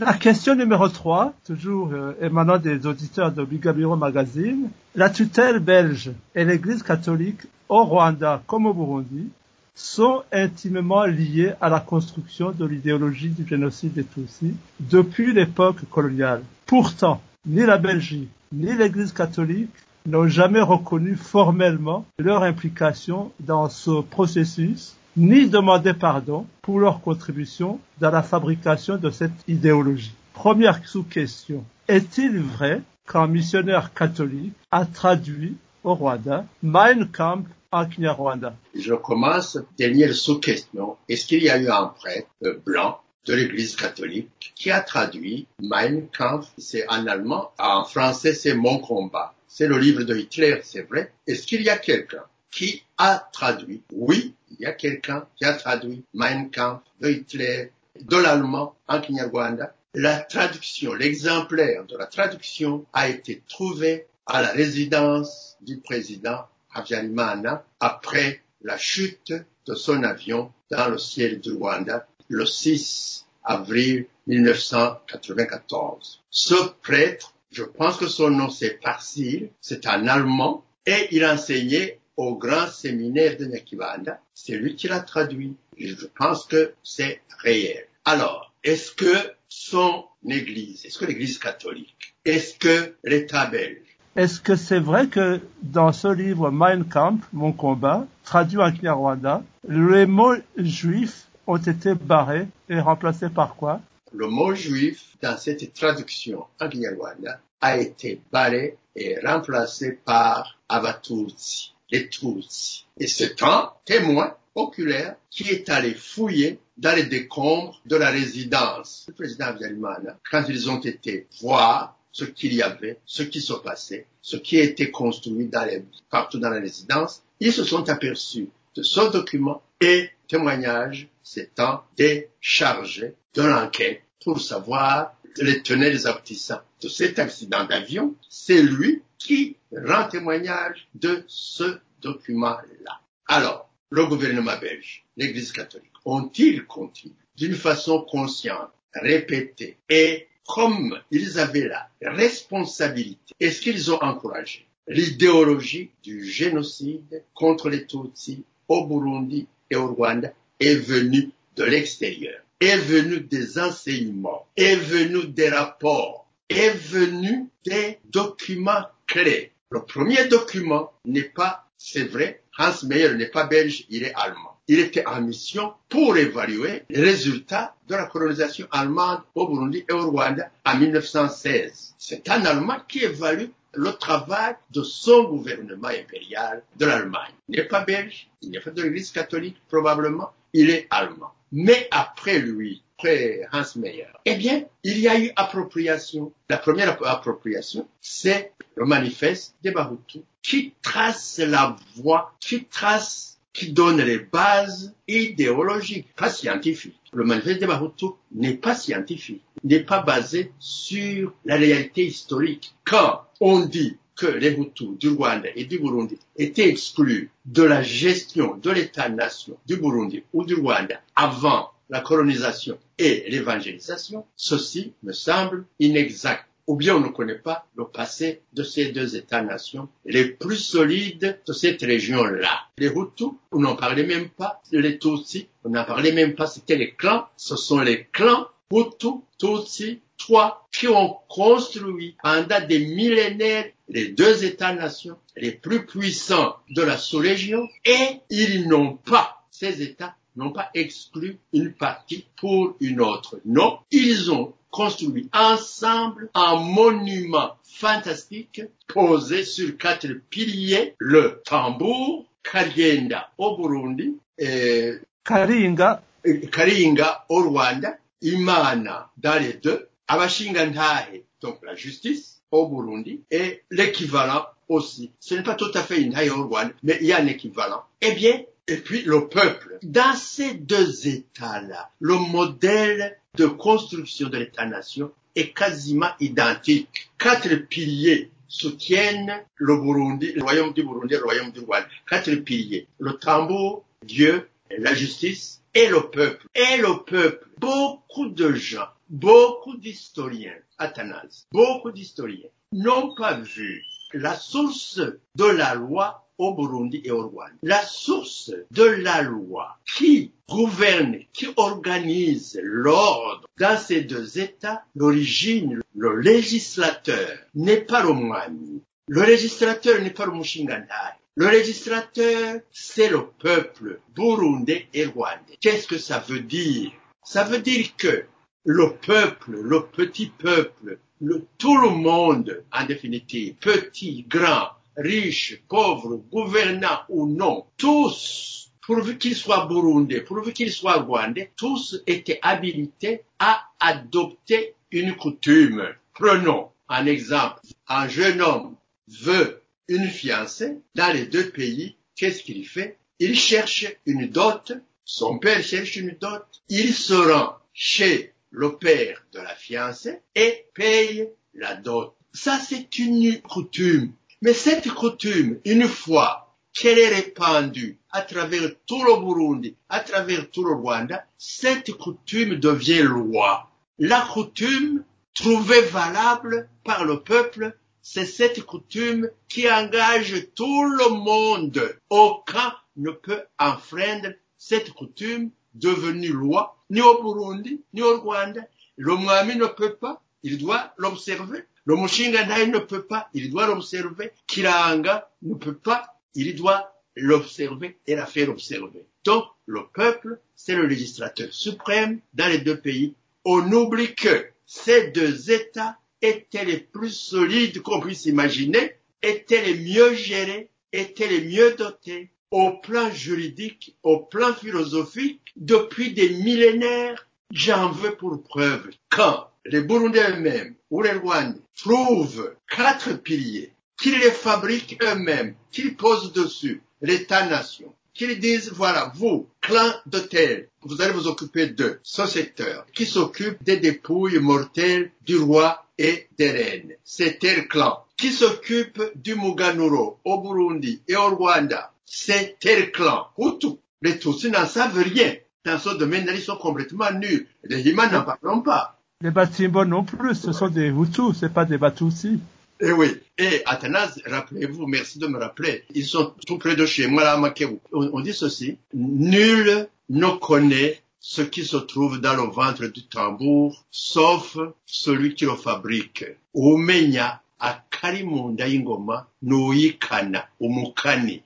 La 0.00 0.14
question 0.14 0.54
numéro 0.54 0.88
3, 0.88 1.34
toujours 1.44 1.90
euh, 1.92 2.14
émanant 2.22 2.56
des 2.56 2.86
auditeurs 2.86 3.32
de 3.32 3.44
Bigabiro 3.44 3.96
Magazine. 3.96 4.70
La 4.94 5.10
tutelle 5.10 5.58
belge 5.58 6.10
et 6.34 6.46
l'Église 6.46 6.82
catholique 6.82 7.42
au 7.68 7.84
Rwanda 7.84 8.42
comme 8.46 8.64
au 8.64 8.72
Burundi 8.72 9.28
sont 9.74 10.22
intimement 10.32 11.04
liées 11.04 11.52
à 11.60 11.68
la 11.68 11.80
construction 11.80 12.50
de 12.50 12.64
l'idéologie 12.64 13.28
du 13.28 13.46
génocide 13.46 13.92
des 13.92 14.04
Tutsis 14.04 14.54
depuis 14.80 15.34
l'époque 15.34 15.84
coloniale. 15.90 16.44
Pourtant, 16.64 17.20
ni 17.44 17.66
la 17.66 17.76
Belgique 17.76 18.30
ni 18.52 18.74
l'Église 18.74 19.12
catholique 19.12 19.68
n'ont 20.06 20.28
jamais 20.28 20.62
reconnu 20.62 21.14
formellement 21.14 22.06
leur 22.18 22.42
implication 22.42 23.32
dans 23.38 23.68
ce 23.68 24.00
processus 24.00 24.96
ni 25.16 25.48
demandé 25.48 25.94
pardon 25.94 26.46
pour 26.62 26.78
leur 26.78 27.00
contribution 27.00 27.80
dans 28.00 28.10
la 28.10 28.22
fabrication 28.22 28.96
de 28.96 29.10
cette 29.10 29.32
idéologie. 29.48 30.14
Première 30.34 30.86
sous-question. 30.86 31.64
Est-il 31.88 32.38
vrai 32.38 32.82
qu'un 33.10 33.26
missionnaire 33.26 33.92
catholique 33.92 34.52
a 34.70 34.86
traduit 34.86 35.56
au 35.82 35.94
Rwanda 35.94 36.44
Mein 36.62 37.08
Kampf 37.10 37.48
en 37.72 37.86
Kinyarwanda 37.86 38.54
Je 38.74 38.94
commence 38.94 39.58
dernière 39.78 40.14
sous-question. 40.14 40.96
Est-ce 41.08 41.26
qu'il 41.26 41.42
y 41.42 41.50
a 41.50 41.58
eu 41.58 41.68
un 41.68 41.86
prêtre 41.86 42.60
blanc 42.64 43.00
de 43.26 43.34
l'Église 43.34 43.76
catholique 43.76 44.52
qui 44.54 44.70
a 44.70 44.80
traduit 44.80 45.46
Mein 45.60 46.06
Kampf, 46.16 46.50
c'est 46.58 46.88
en 46.88 47.06
allemand, 47.06 47.50
en 47.58 47.84
français 47.84 48.34
c'est 48.34 48.54
Mon 48.54 48.78
combat. 48.78 49.34
C'est 49.48 49.66
le 49.66 49.78
livre 49.78 50.04
de 50.04 50.16
Hitler, 50.16 50.60
c'est 50.62 50.82
vrai. 50.88 51.12
Est-ce 51.26 51.46
qu'il 51.46 51.62
y 51.62 51.68
a 51.68 51.76
quelqu'un 51.76 52.22
qui 52.50 52.82
a 52.98 53.28
traduit? 53.32 53.82
Oui, 53.92 54.34
il 54.60 54.64
y 54.64 54.66
a 54.66 54.72
quelqu'un 54.72 55.26
qui 55.36 55.46
a 55.46 55.54
traduit 55.54 56.04
Mein 56.12 56.50
Kampf 56.50 56.82
de 57.00 57.08
Hitler 57.08 57.72
de 57.98 58.16
l'allemand 58.18 58.76
en 58.88 59.00
Kinyarwanda. 59.00 59.74
La 59.94 60.18
traduction, 60.18 60.92
l'exemplaire 60.92 61.86
de 61.86 61.96
la 61.96 62.04
traduction 62.04 62.84
a 62.92 63.08
été 63.08 63.42
trouvé 63.48 64.06
à 64.26 64.42
la 64.42 64.50
résidence 64.50 65.56
du 65.62 65.78
président 65.78 66.44
Habyarimana 66.74 67.64
après 67.80 68.42
la 68.60 68.76
chute 68.76 69.32
de 69.66 69.74
son 69.74 70.02
avion 70.02 70.52
dans 70.70 70.90
le 70.90 70.98
ciel 70.98 71.40
du 71.40 71.52
Rwanda 71.52 72.06
le 72.28 72.44
6 72.44 73.24
avril 73.42 74.04
1994. 74.26 76.20
Ce 76.28 76.54
prêtre, 76.82 77.32
je 77.50 77.64
pense 77.64 77.96
que 77.96 78.08
son 78.08 78.28
nom 78.28 78.50
c'est 78.50 78.78
Parsil, 78.82 79.48
c'est 79.62 79.86
un 79.86 80.06
Allemand 80.06 80.62
et 80.84 81.08
il 81.12 81.24
enseignait 81.24 81.99
au 82.20 82.34
grand 82.34 82.66
séminaire 82.66 83.38
de 83.38 83.46
Nyakibanda. 83.46 84.20
C'est 84.34 84.56
lui 84.56 84.76
qui 84.76 84.88
l'a 84.88 85.00
traduit. 85.00 85.56
Et 85.78 85.88
je 85.88 86.06
pense 86.06 86.44
que 86.44 86.74
c'est 86.82 87.22
réel. 87.38 87.86
Alors, 88.04 88.52
est-ce 88.62 88.92
que 88.92 89.16
son 89.48 90.04
église, 90.28 90.84
est-ce 90.84 90.98
que 90.98 91.06
l'église 91.06 91.38
catholique, 91.38 92.14
est-ce 92.26 92.58
que 92.58 92.94
l'État 93.04 93.46
belge, 93.46 93.96
Est-ce 94.16 94.38
que 94.38 94.54
c'est 94.54 94.80
vrai 94.80 95.06
que 95.06 95.40
dans 95.62 95.92
ce 95.92 96.08
livre 96.08 96.50
Mein 96.50 96.84
Kampf, 96.84 97.24
Mon 97.32 97.52
combat, 97.52 98.06
traduit 98.22 98.58
en 98.58 98.70
Kinyarwanda, 98.70 99.42
les 99.66 100.04
mots 100.04 100.36
juifs 100.58 101.26
ont 101.46 101.56
été 101.56 101.94
barrés 101.94 102.48
et 102.68 102.80
remplacés 102.80 103.30
par 103.30 103.54
quoi? 103.54 103.80
Le 104.12 104.26
mot 104.26 104.54
juif 104.54 105.16
dans 105.22 105.38
cette 105.38 105.72
traduction 105.72 106.44
en 106.60 106.68
Kinyarwanda 106.68 107.40
a 107.62 107.78
été 107.78 108.20
barré 108.30 108.76
et 108.94 109.18
remplacé 109.24 109.92
par 110.04 110.58
Abatutsi, 110.68 111.74
les 111.90 112.08
Tutsis. 112.08 112.86
Et 112.98 113.06
c'est 113.06 113.42
un 113.42 113.72
témoin 113.84 114.36
oculaire 114.54 115.16
qui 115.30 115.44
est 115.48 115.68
allé 115.68 115.94
fouiller 115.94 116.58
dans 116.76 116.94
les 116.94 117.04
décombres 117.04 117.80
de 117.86 117.96
la 117.96 118.10
résidence 118.10 119.04
du 119.06 119.14
président 119.14 119.46
Habyarimana 119.46 120.18
quand 120.30 120.44
ils 120.48 120.70
ont 120.70 120.80
été 120.80 121.26
voir 121.40 121.96
ce 122.12 122.24
qu'il 122.24 122.54
y 122.54 122.62
avait, 122.62 122.98
ce 123.06 123.22
qui 123.22 123.40
se 123.40 123.52
passait, 123.52 124.06
ce 124.22 124.36
qui 124.36 124.58
été 124.58 124.90
construit 124.90 125.46
dans 125.46 125.66
partout 126.10 126.38
dans 126.38 126.50
la 126.50 126.60
résidence. 126.60 127.22
Ils 127.38 127.52
se 127.52 127.64
sont 127.64 127.88
aperçus 127.88 128.48
de 128.74 128.82
ce 128.82 129.12
document 129.12 129.62
et 129.80 130.10
témoignage 130.28 131.08
s'étant 131.22 131.84
déchargé 131.96 133.14
de 133.34 133.42
l'enquête 133.42 134.02
pour 134.24 134.40
savoir 134.40 135.14
les 135.36 135.62
tenants 135.62 135.82
les 135.82 136.06
aboutissants 136.06 136.60
de 136.82 136.88
cet 136.88 137.18
accident 137.18 137.64
d'avion. 137.64 138.14
C'est 138.28 138.62
lui 138.62 139.02
qui 139.20 139.56
rend 139.72 140.08
témoignage 140.08 140.88
de 140.94 141.22
ce 141.28 141.78
document-là. 142.00 143.00
Alors, 143.28 143.70
le 143.90 144.06
gouvernement 144.06 144.58
belge, 144.58 145.04
l'Église 145.16 145.52
catholique, 145.52 145.92
ont-ils 146.04 146.64
continué 146.66 147.14
d'une 147.36 147.54
façon 147.54 148.02
consciente, 148.02 148.70
répétée 148.94 149.76
et 149.88 150.26
comme 150.46 150.98
ils 151.12 151.38
avaient 151.38 151.68
la 151.68 151.88
responsabilité, 152.02 153.34
est-ce 153.38 153.60
qu'ils 153.60 153.92
ont 153.92 154.02
encouragé 154.02 154.66
l'idéologie 154.88 155.90
du 156.02 156.24
génocide 156.24 157.22
contre 157.34 157.70
les 157.70 157.86
Tutsis 157.86 158.44
au 158.66 158.86
Burundi 158.86 159.46
et 159.70 159.76
au 159.76 159.94
Rwanda 159.94 160.32
est 160.58 160.74
venue 160.74 161.30
de 161.56 161.64
l'extérieur, 161.64 162.40
est 162.60 162.76
venue 162.78 163.20
des 163.20 163.58
enseignements, 163.58 164.46
est 164.56 164.76
venue 164.76 165.28
des 165.28 165.48
rapports, 165.48 166.26
est 166.48 166.70
venue 166.70 167.46
des 167.64 167.98
documents 168.10 168.86
Le 169.14 169.84
premier 169.84 170.26
document 170.28 170.92
n'est 171.04 171.22
pas, 171.22 171.66
c'est 171.78 172.04
vrai, 172.04 172.42
Hans 172.58 172.86
Meyer 172.86 173.14
n'est 173.14 173.26
pas 173.26 173.44
belge, 173.44 173.84
il 173.88 174.04
est 174.04 174.14
allemand. 174.14 174.56
Il 174.68 174.78
était 174.78 175.04
en 175.04 175.20
mission 175.20 175.72
pour 175.88 176.16
évaluer 176.16 176.82
les 176.88 177.00
résultats 177.00 177.74
de 177.88 177.96
la 177.96 178.06
colonisation 178.06 178.68
allemande 178.70 179.22
au 179.34 179.48
Burundi 179.48 179.84
et 179.88 179.92
au 179.92 180.10
Rwanda 180.10 180.50
en 180.64 180.76
1916. 180.76 181.94
C'est 181.98 182.28
un 182.28 182.44
Allemand 182.44 182.78
qui 182.86 183.02
évalue 183.02 183.46
le 183.74 183.92
travail 183.92 184.54
de 184.70 184.82
son 184.82 185.24
gouvernement 185.24 185.88
impérial 185.88 186.62
de 186.76 186.86
l'Allemagne. 186.86 187.32
Il 187.48 187.56
n'est 187.56 187.66
pas 187.66 187.84
belge, 187.84 188.28
il 188.42 188.50
n'est 188.50 188.60
pas 188.60 188.70
de 188.70 188.82
l'église 188.82 189.10
catholique 189.10 189.60
probablement, 189.68 190.32
il 190.52 190.70
est 190.70 190.86
allemand. 190.90 191.32
Mais 191.50 191.88
après 191.90 192.38
lui, 192.38 192.82
d'après 193.00 193.48
Hans 193.52 193.76
Meyer. 193.76 194.06
Eh 194.24 194.36
bien, 194.36 194.64
il 194.84 194.98
y 194.98 195.08
a 195.08 195.18
eu 195.18 195.30
appropriation. 195.36 196.32
La 196.48 196.58
première 196.58 196.98
appropriation, 197.06 197.88
c'est 198.00 198.52
le 198.76 198.84
manifeste 198.84 199.54
des 199.62 199.70
Bahutu 199.70 200.20
qui 200.42 200.74
trace 200.82 201.38
la 201.38 201.76
voie, 201.96 202.34
qui 202.40 202.64
trace 202.64 203.38
qui 203.52 203.72
donne 203.72 204.00
les 204.00 204.18
bases 204.18 204.94
idéologiques, 205.08 206.14
pas 206.14 206.30
scientifiques. 206.30 207.00
Le 207.12 207.24
manifeste 207.24 207.60
des 207.60 207.66
Bahutu 207.66 208.06
n'est 208.32 208.54
pas 208.54 208.74
scientifique, 208.74 209.42
n'est 209.64 209.80
pas 209.80 210.02
basé 210.02 210.52
sur 210.60 211.34
la 211.44 211.56
réalité 211.56 212.06
historique. 212.06 212.74
Quand 212.84 213.26
on 213.40 213.60
dit 213.60 213.96
que 214.14 214.26
les 214.26 214.52
Hutus 214.52 214.98
du 214.98 215.08
Rwanda 215.08 215.48
et 215.56 215.64
du 215.64 215.78
Burundi 215.78 216.18
étaient 216.36 216.68
exclus 216.68 217.30
de 217.46 217.62
la 217.62 217.82
gestion 217.82 218.56
de 218.56 218.70
l'État-nation 218.70 219.56
du 219.66 219.78
Burundi 219.78 220.22
ou 220.34 220.44
du 220.44 220.54
Rwanda 220.54 221.00
avant 221.16 221.69
la 221.90 222.00
colonisation 222.00 222.78
et 222.98 223.24
l'évangélisation, 223.28 224.24
ceci 224.36 224.94
me 225.02 225.12
semble 225.12 225.66
inexact. 225.78 226.46
Ou 226.66 226.76
bien 226.76 226.94
on 226.94 227.00
ne 227.00 227.08
connaît 227.08 227.38
pas 227.38 227.66
le 227.74 227.84
passé 227.84 228.42
de 228.52 228.62
ces 228.62 228.92
deux 228.92 229.16
États-nations 229.16 229.88
les 230.04 230.26
plus 230.26 230.56
solides 230.56 231.40
de 231.44 231.52
cette 231.52 231.82
région-là. 231.82 232.60
Les 232.78 232.86
Hutus, 232.86 233.32
on 233.50 233.58
n'en 233.58 233.74
parlait 233.74 234.06
même 234.06 234.28
pas. 234.28 234.62
Les 234.70 234.98
Tutsis, 234.98 235.48
on 235.64 235.70
n'en 235.70 235.84
parlait 235.84 236.12
même 236.12 236.36
pas. 236.36 236.46
C'était 236.46 236.76
les 236.76 236.92
clans. 236.94 237.26
Ce 237.36 237.56
sont 237.56 237.80
les 237.80 238.04
clans 238.12 238.46
Hutus, 238.72 239.14
Tutsis, 239.38 240.00
trois 240.16 240.68
qui 240.72 240.86
ont 240.86 241.16
construit 241.28 242.16
pendant 242.22 242.64
des 242.68 242.78
millénaires 242.78 243.66
les 243.88 244.08
deux 244.08 244.44
États-nations 244.44 245.18
les 245.36 245.50
plus 245.50 245.86
puissants 245.86 246.54
de 246.70 246.82
la 246.82 246.96
sous-région 246.96 247.66
et 247.84 248.20
ils 248.28 248.68
n'ont 248.68 248.96
pas, 248.96 249.44
ces 249.50 249.82
États 249.82 250.14
n'ont 250.36 250.52
pas 250.52 250.70
exclu 250.74 251.38
une 251.52 251.72
partie 251.72 252.26
pour 252.38 252.76
une 252.80 253.00
autre. 253.00 253.40
Non, 253.44 253.78
ils 253.90 254.30
ont 254.32 254.54
construit 254.70 255.28
ensemble 255.32 256.30
un 256.34 256.56
monument 256.56 257.56
fantastique 257.64 258.62
posé 258.86 259.44
sur 259.44 259.76
quatre 259.76 260.08
piliers, 260.30 260.94
le 260.98 261.42
tambour, 261.44 262.26
Karienda 262.42 263.30
au 263.38 263.56
Burundi, 263.56 264.16
et 264.38 264.94
karinga 265.24 266.02
Karinga 266.50 267.24
au 267.28 267.42
Rwanda, 267.50 267.96
Imana 268.22 269.10
dans 269.16 269.42
les 269.42 269.54
deux, 269.54 269.88
Abashingantahe, 270.08 271.22
donc 271.40 271.58
la 271.62 271.74
justice 271.74 272.42
au 272.50 272.68
Burundi, 272.68 273.20
et 273.30 273.62
l'équivalent 273.70 274.46
aussi. 274.68 275.12
Ce 275.20 275.34
n'est 275.34 275.42
pas 275.42 275.54
tout 275.54 275.70
à 275.74 275.82
fait 275.82 276.00
une 276.00 276.12
taille 276.12 276.30
au 276.30 276.46
Rwanda, 276.46 276.72
mais 276.82 276.98
il 277.00 277.06
y 277.06 277.12
a 277.12 277.18
un 277.18 277.26
équivalent. 277.26 277.82
Eh 278.00 278.12
bien, 278.12 278.40
et 278.70 278.76
puis 278.76 279.02
le 279.02 279.28
peuple. 279.28 279.78
Dans 279.82 280.14
ces 280.14 280.54
deux 280.54 281.08
États-là, 281.08 281.90
le 282.00 282.14
modèle 282.14 283.18
de 283.36 283.46
construction 283.46 284.28
de 284.28 284.38
l'État-nation 284.38 285.12
est 285.34 285.52
quasiment 285.52 286.10
identique. 286.20 287.10
Quatre 287.18 287.54
piliers 287.68 288.30
soutiennent 288.48 289.44
le 289.56 289.76
Burundi, 289.76 290.32
le 290.32 290.42
royaume 290.42 290.72
du 290.72 290.84
Burundi, 290.84 291.14
le 291.14 291.24
royaume 291.24 291.50
du 291.50 291.60
Rwanda. 291.60 291.88
Quatre 292.08 292.34
piliers. 292.36 292.86
Le 292.98 293.14
tambour, 293.14 293.84
Dieu, 294.04 294.48
la 294.78 294.94
justice 294.94 295.62
et 295.74 295.88
le 295.88 296.02
peuple. 296.10 296.46
Et 296.54 296.76
le 296.76 297.04
peuple. 297.04 297.48
Beaucoup 297.58 298.28
de 298.28 298.54
gens, 298.54 298.88
beaucoup 299.08 299.76
d'historiens, 299.76 300.54
Athanase, 300.78 301.46
beaucoup 301.52 301.90
d'historiens 301.90 302.48
n'ont 302.72 303.14
pas 303.14 303.34
vu 303.34 303.84
la 304.12 304.34
source 304.34 305.00
de 305.34 305.44
la 305.44 305.74
loi 305.74 306.26
au 306.40 306.54
Burundi 306.54 307.02
et 307.04 307.10
au 307.10 307.28
Rwanda. 307.28 307.54
La 307.62 307.82
source 307.82 308.50
de 308.70 308.84
la 308.84 309.22
loi 309.22 309.78
qui 309.96 310.32
gouverne, 310.48 311.18
qui 311.32 311.46
organise 311.56 312.58
l'ordre 312.62 313.46
dans 313.58 313.78
ces 313.78 314.00
deux 314.00 314.38
États, 314.38 314.82
l'origine, 314.96 315.80
le 315.94 316.18
législateur 316.18 317.28
n'est 317.54 317.82
pas 317.82 318.02
le 318.02 318.12
Mwami. 318.12 318.82
Le 319.08 319.22
législateur 319.24 320.00
n'est 320.00 320.10
pas 320.10 320.26
le 320.26 320.32
Mushingantai. 320.32 321.14
Le 321.36 321.50
législateur, 321.50 322.60
c'est 322.72 323.08
le 323.10 323.26
peuple 323.38 324.00
burundais 324.14 324.88
et 324.94 325.04
rwandais. 325.06 325.58
Qu'est-ce 325.60 325.86
que 325.86 325.98
ça 325.98 326.18
veut 326.18 326.40
dire? 326.40 326.90
Ça 327.22 327.44
veut 327.44 327.60
dire 327.60 327.96
que 327.96 328.24
le 328.64 328.94
peuple, 328.94 329.52
le 329.52 329.86
petit 329.86 330.26
peuple, 330.26 330.98
le, 331.20 331.46
tout 331.58 331.76
le 331.76 331.90
monde, 331.90 332.64
en 332.72 332.84
définitive, 332.86 333.54
petit, 333.60 334.24
grand, 334.28 334.68
riche, 334.96 335.62
pauvre, 335.68 336.16
gouvernant 336.30 337.00
ou 337.08 337.26
non, 337.26 337.66
tous, 337.76 338.72
pourvu 338.82 339.18
qu'ils 339.18 339.36
soient 339.36 339.66
burundais, 339.66 340.20
pourvu 340.20 340.52
qu'ils 340.52 340.72
soient 340.72 341.02
rwandais, 341.02 341.52
tous 341.56 342.02
étaient 342.06 342.40
habilités 342.42 343.22
à 343.38 343.62
adopter 343.78 344.74
une 344.90 345.14
coutume. 345.14 345.88
Prenons 346.14 346.70
un 346.88 347.06
exemple. 347.06 347.60
Un 347.88 348.08
jeune 348.08 348.42
homme 348.42 348.76
veut 349.08 349.62
une 349.88 350.08
fiancée 350.08 350.78
dans 350.94 351.12
les 351.12 351.26
deux 351.26 351.50
pays. 351.50 351.96
Qu'est-ce 352.16 352.42
qu'il 352.42 352.66
fait? 352.66 352.98
Il 353.18 353.36
cherche 353.36 353.86
une 354.06 354.28
dot. 354.28 354.72
Son 355.04 355.38
père 355.38 355.62
cherche 355.62 355.96
une 355.96 356.16
dot. 356.20 356.44
Il 356.68 356.92
se 356.92 357.14
rend 357.14 357.56
chez 357.72 358.34
le 358.50 358.76
père 358.76 359.24
de 359.32 359.38
la 359.38 359.54
fiancée 359.54 360.20
et 360.34 360.66
paye 360.74 361.28
la 361.54 361.74
dot. 361.76 362.14
Ça, 362.32 362.58
c'est 362.58 362.98
une 362.98 363.40
coutume. 363.42 364.12
Mais 364.42 364.54
cette 364.54 364.90
coutume, 364.90 365.60
une 365.66 365.86
fois 365.86 366.56
qu'elle 366.72 366.98
est 366.98 367.14
répandue 367.14 367.98
à 368.10 368.22
travers 368.22 368.70
tout 368.86 369.02
le 369.04 369.20
Burundi, 369.20 369.76
à 369.90 370.00
travers 370.00 370.50
tout 370.50 370.64
le 370.64 370.72
Rwanda, 370.72 371.24
cette 371.36 371.92
coutume 371.92 372.56
devient 372.56 373.02
loi. 373.02 373.70
La 373.98 374.22
coutume 374.22 375.04
trouvée 375.34 375.82
valable 375.82 376.70
par 376.84 377.04
le 377.04 377.20
peuple, 377.20 377.76
c'est 378.00 378.24
cette 378.24 378.62
coutume 378.64 379.30
qui 379.48 379.70
engage 379.70 380.46
tout 380.54 380.84
le 380.84 381.10
monde. 381.10 381.98
Aucun 382.08 382.74
ne 382.96 383.10
peut 383.10 383.42
enfreindre 383.58 384.28
cette 384.56 384.92
coutume 384.92 385.50
devenue 385.74 386.32
loi, 386.32 386.78
ni 386.88 387.02
au 387.02 387.22
Burundi, 387.22 387.82
ni 387.92 388.00
au 388.00 388.20
Rwanda. 388.20 388.62
Le 388.96 389.14
Mwami 389.14 389.56
ne 389.56 389.66
peut 389.66 389.96
pas, 389.96 390.22
il 390.42 390.58
doit 390.58 390.94
l'observer. 390.96 391.64
Le 391.84 391.96
Mushingantahe 391.96 392.68
ne 392.68 392.78
peut 392.78 393.02
pas, 393.02 393.28
il 393.34 393.50
doit 393.50 393.66
l'observer. 393.66 394.30
Kiranga 394.46 395.30
ne 395.42 395.54
peut 395.54 395.74
pas, 395.74 396.20
il 396.34 396.54
doit 396.54 396.92
l'observer 397.16 397.98
et 398.06 398.14
la 398.14 398.26
faire 398.26 398.50
observer. 398.50 399.06
Donc, 399.24 399.44
le 399.66 399.86
peuple, 399.92 400.40
c'est 400.54 400.74
le 400.74 400.86
législateur 400.86 401.52
suprême 401.52 402.20
dans 402.34 402.48
les 402.48 402.58
deux 402.58 402.78
pays. 402.78 403.14
On 403.44 403.70
oublie 403.72 404.14
que 404.14 404.46
ces 404.66 405.10
deux 405.10 405.50
États 405.50 405.98
étaient 406.22 406.64
les 406.64 406.78
plus 406.78 407.10
solides 407.10 407.80
qu'on 407.82 408.00
puisse 408.00 408.26
imaginer, 408.26 408.96
étaient 409.22 409.62
les 409.62 409.74
mieux 409.74 410.14
gérés, 410.14 410.70
étaient 410.92 411.28
les 411.28 411.42
mieux 411.42 411.74
dotés 411.74 412.30
au 412.50 412.72
plan 412.72 413.10
juridique, 413.10 413.96
au 414.02 414.20
plan 414.20 414.52
philosophique, 414.54 415.40
depuis 415.56 416.12
des 416.12 416.30
millénaires. 416.30 417.26
J'en 417.52 417.90
veux 417.90 418.14
pour 418.16 418.42
preuve 418.42 418.90
quand 419.08 419.49
les 419.66 419.82
Burundais 419.82 420.30
eux-mêmes 420.30 420.74
ou 420.90 421.02
les 421.02 421.12
Rwandais 421.12 421.60
trouvent 421.76 422.54
quatre 422.68 423.14
piliers, 423.14 423.72
qu'ils 424.00 424.18
les 424.18 424.30
fabriquent 424.30 424.98
eux-mêmes, 425.02 425.54
qu'ils 425.70 425.96
posent 425.96 426.32
dessus 426.32 426.82
l'État-nation, 427.02 427.94
qu'ils 428.14 428.38
disent, 428.38 428.72
voilà, 428.72 429.12
vous, 429.14 429.48
clan 429.60 429.92
de 430.06 430.18
tel, 430.18 430.68
vous 430.82 431.00
allez 431.00 431.12
vous 431.12 431.26
occuper 431.26 431.68
de 431.68 432.00
ce 432.02 432.26
secteur, 432.26 432.86
qui 432.94 433.06
s'occupe 433.06 433.62
des 433.62 433.78
dépouilles 433.78 434.38
mortelles 434.38 435.12
du 435.24 435.36
roi 435.36 435.86
et 435.98 436.28
des 436.38 436.50
reines. 436.50 436.94
C'est 437.04 437.38
tel 437.38 437.68
clan. 437.68 438.04
Qui 438.16 438.32
s'occupe 438.32 439.02
du 439.14 439.34
Muganuro 439.34 440.18
au 440.24 440.40
Burundi 440.42 441.02
et 441.06 441.16
au 441.16 441.34
Rwanda. 441.36 441.92
C'est 442.04 442.56
tel 442.58 442.90
clan. 442.90 443.28
Hutu. 443.38 443.78
Les 444.02 444.18
Tutsis 444.18 444.50
n'en 444.50 444.66
savent 444.66 444.98
rien. 444.98 445.34
Dans 445.64 445.78
ce 445.78 445.90
domaine-là, 445.90 446.32
ils 446.32 446.40
sont 446.40 446.56
complètement 446.56 447.12
nuls. 447.12 447.46
Les 447.64 447.86
Hima 447.86 448.08
n'en 448.08 448.22
parlons 448.22 448.62
pas. 448.62 448.99
Les 449.22 449.30
Batimbo 449.30 449.84
non 449.84 450.02
plus, 450.02 450.34
ce 450.34 450.50
sont 450.50 450.68
des 450.68 450.88
Hutus, 450.88 451.36
c'est 451.38 451.52
pas 451.52 451.66
des 451.66 451.76
Batusi. 451.76 452.40
Et 452.80 452.86
Eh 452.86 452.92
oui. 452.92 453.08
Et 453.36 453.60
Athanase, 453.66 454.22
rappelez-vous, 454.24 454.86
merci 454.86 455.18
de 455.18 455.26
me 455.26 455.38
rappeler, 455.38 455.84
ils 455.94 456.06
sont 456.06 456.32
tout 456.46 456.56
près 456.56 456.74
de 456.74 456.86
chez 456.86 457.06
moi, 457.06 457.24
à 457.28 457.36
Makebu. 457.36 457.80
On, 457.92 458.20
dit 458.20 458.32
ceci, 458.32 458.78
nul 458.94 459.88
ne 460.08 460.38
connaît 460.38 461.02
ce 461.20 461.42
qui 461.42 461.66
se 461.66 461.76
trouve 461.76 462.18
dans 462.22 462.34
le 462.34 462.50
ventre 462.50 462.86
du 462.86 463.02
tambour, 463.08 463.84
sauf 463.90 464.56
celui 464.86 465.34
qui 465.34 465.44
le 465.44 465.54
fabrique. 465.54 466.24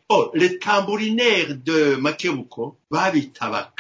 Oh, 0.08 0.30
les 0.34 0.58
tambourinaires 0.60 1.56
de 1.56 1.96
Makebuko 1.96 2.76
babita 2.88 3.72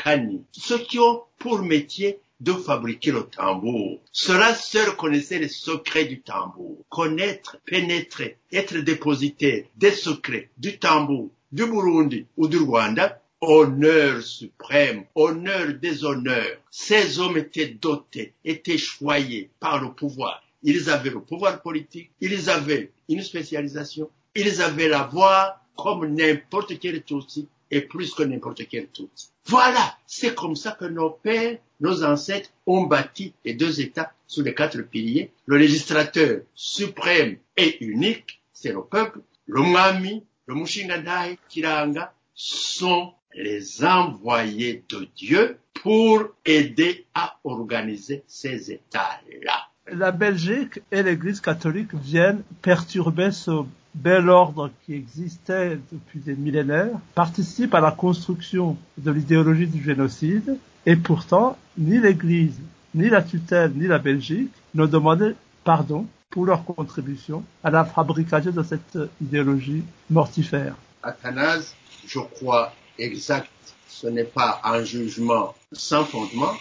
ceux 0.50 0.78
qui 0.78 0.98
ont 0.98 1.22
pour 1.38 1.62
métier 1.62 2.18
de 2.44 2.52
fabriquer 2.52 3.10
le 3.10 3.24
tambour. 3.24 4.00
Cela 4.12 4.54
seul 4.54 4.94
connaissait 4.96 5.38
les 5.38 5.48
secrets 5.48 6.04
du 6.04 6.20
tambour. 6.20 6.84
Connaître, 6.90 7.56
pénétrer, 7.64 8.38
être 8.52 8.76
dépositaire 8.78 9.64
des 9.76 9.90
secrets 9.90 10.50
du 10.58 10.78
tambour 10.78 11.30
du 11.50 11.66
Burundi 11.66 12.26
ou 12.36 12.48
du 12.48 12.58
Rwanda, 12.58 13.22
honneur 13.40 14.22
suprême, 14.22 15.04
honneur 15.14 15.74
des 15.80 16.04
honneurs. 16.04 16.58
Ces 16.70 17.18
hommes 17.18 17.38
étaient 17.38 17.76
dotés, 17.80 18.34
étaient 18.44 18.78
choyés 18.78 19.50
par 19.60 19.80
le 19.80 19.92
pouvoir. 19.92 20.42
Ils 20.62 20.90
avaient 20.90 21.10
le 21.10 21.20
pouvoir 21.20 21.62
politique, 21.62 22.10
ils 22.20 22.50
avaient 22.50 22.90
une 23.08 23.22
spécialisation, 23.22 24.10
ils 24.34 24.60
avaient 24.60 24.88
la 24.88 25.04
voix 25.04 25.60
comme 25.76 26.14
n'importe 26.14 26.78
quel 26.78 27.02
Tutsi 27.02 27.48
et 27.70 27.82
plus 27.82 28.14
que 28.14 28.22
n'importe 28.22 28.66
quel 28.68 28.88
Tutsi. 28.88 29.30
Voilà, 29.46 29.98
c'est 30.06 30.34
comme 30.34 30.56
ça 30.56 30.72
que 30.72 30.86
nos 30.86 31.10
pères, 31.10 31.58
nos 31.80 32.02
ancêtres 32.04 32.50
ont 32.66 32.84
bâti 32.84 33.34
les 33.44 33.54
deux 33.54 33.80
États 33.80 34.12
sous 34.26 34.42
les 34.42 34.54
quatre 34.54 34.80
piliers. 34.82 35.30
Le 35.46 35.58
législateur 35.58 36.40
suprême 36.54 37.36
et 37.56 37.84
unique, 37.84 38.40
c'est 38.52 38.72
le 38.72 38.82
peuple. 38.82 39.20
Le 39.46 39.60
Mwami, 39.60 40.24
le 40.46 40.54
Mushingandaï, 40.54 41.38
Kiranga 41.48 42.14
sont 42.34 43.12
les 43.34 43.84
envoyés 43.84 44.82
de 44.88 45.08
Dieu 45.16 45.58
pour 45.74 46.22
aider 46.44 47.06
à 47.14 47.38
organiser 47.44 48.24
ces 48.26 48.70
États-là. 48.72 49.68
La 49.92 50.12
Belgique 50.12 50.80
et 50.90 51.02
l'Église 51.02 51.40
catholique 51.40 51.94
viennent 51.94 52.42
perturber 52.62 53.30
ce 53.32 53.64
bel 53.94 54.30
ordre 54.30 54.70
qui 54.84 54.94
existait 54.94 55.78
depuis 55.92 56.20
des 56.20 56.34
millénaires, 56.34 56.98
participent 57.14 57.74
à 57.74 57.80
la 57.80 57.90
construction 57.90 58.76
de 58.96 59.10
l'idéologie 59.10 59.66
du 59.66 59.82
génocide, 59.82 60.56
et 60.86 60.96
pourtant, 60.96 61.58
ni 61.76 61.98
l'Église, 61.98 62.58
ni 62.94 63.10
la 63.10 63.22
tutelle, 63.22 63.72
ni 63.74 63.86
la 63.86 63.98
Belgique 63.98 64.52
n'ont 64.74 64.86
demandé 64.86 65.34
pardon 65.64 66.06
pour 66.30 66.46
leur 66.46 66.64
contribution 66.64 67.44
à 67.62 67.70
la 67.70 67.84
fabrication 67.84 68.50
de 68.50 68.62
cette 68.62 68.98
idéologie 69.20 69.84
mortifère. 70.10 70.74
Athanase, 71.02 71.74
je 72.06 72.18
crois 72.18 72.72
exact, 72.98 73.50
ce 73.88 74.06
n'est 74.06 74.24
pas 74.24 74.60
un 74.64 74.82
jugement 74.82 75.54
sans 75.72 76.04
fondement, 76.04 76.52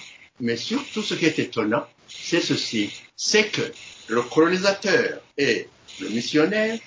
mais 0.43 0.57
surtout 0.57 1.01
ce 1.01 1.13
qui 1.13 1.25
est 1.25 1.39
étonnant, 1.39 1.85
c'est 2.09 2.41
ceci, 2.41 2.91
c'est 3.15 3.47
que 3.47 3.61
le 4.09 4.21
colonisateur 4.23 5.21
et 5.37 5.67
le 6.01 6.09
missionnaire, 6.09 6.77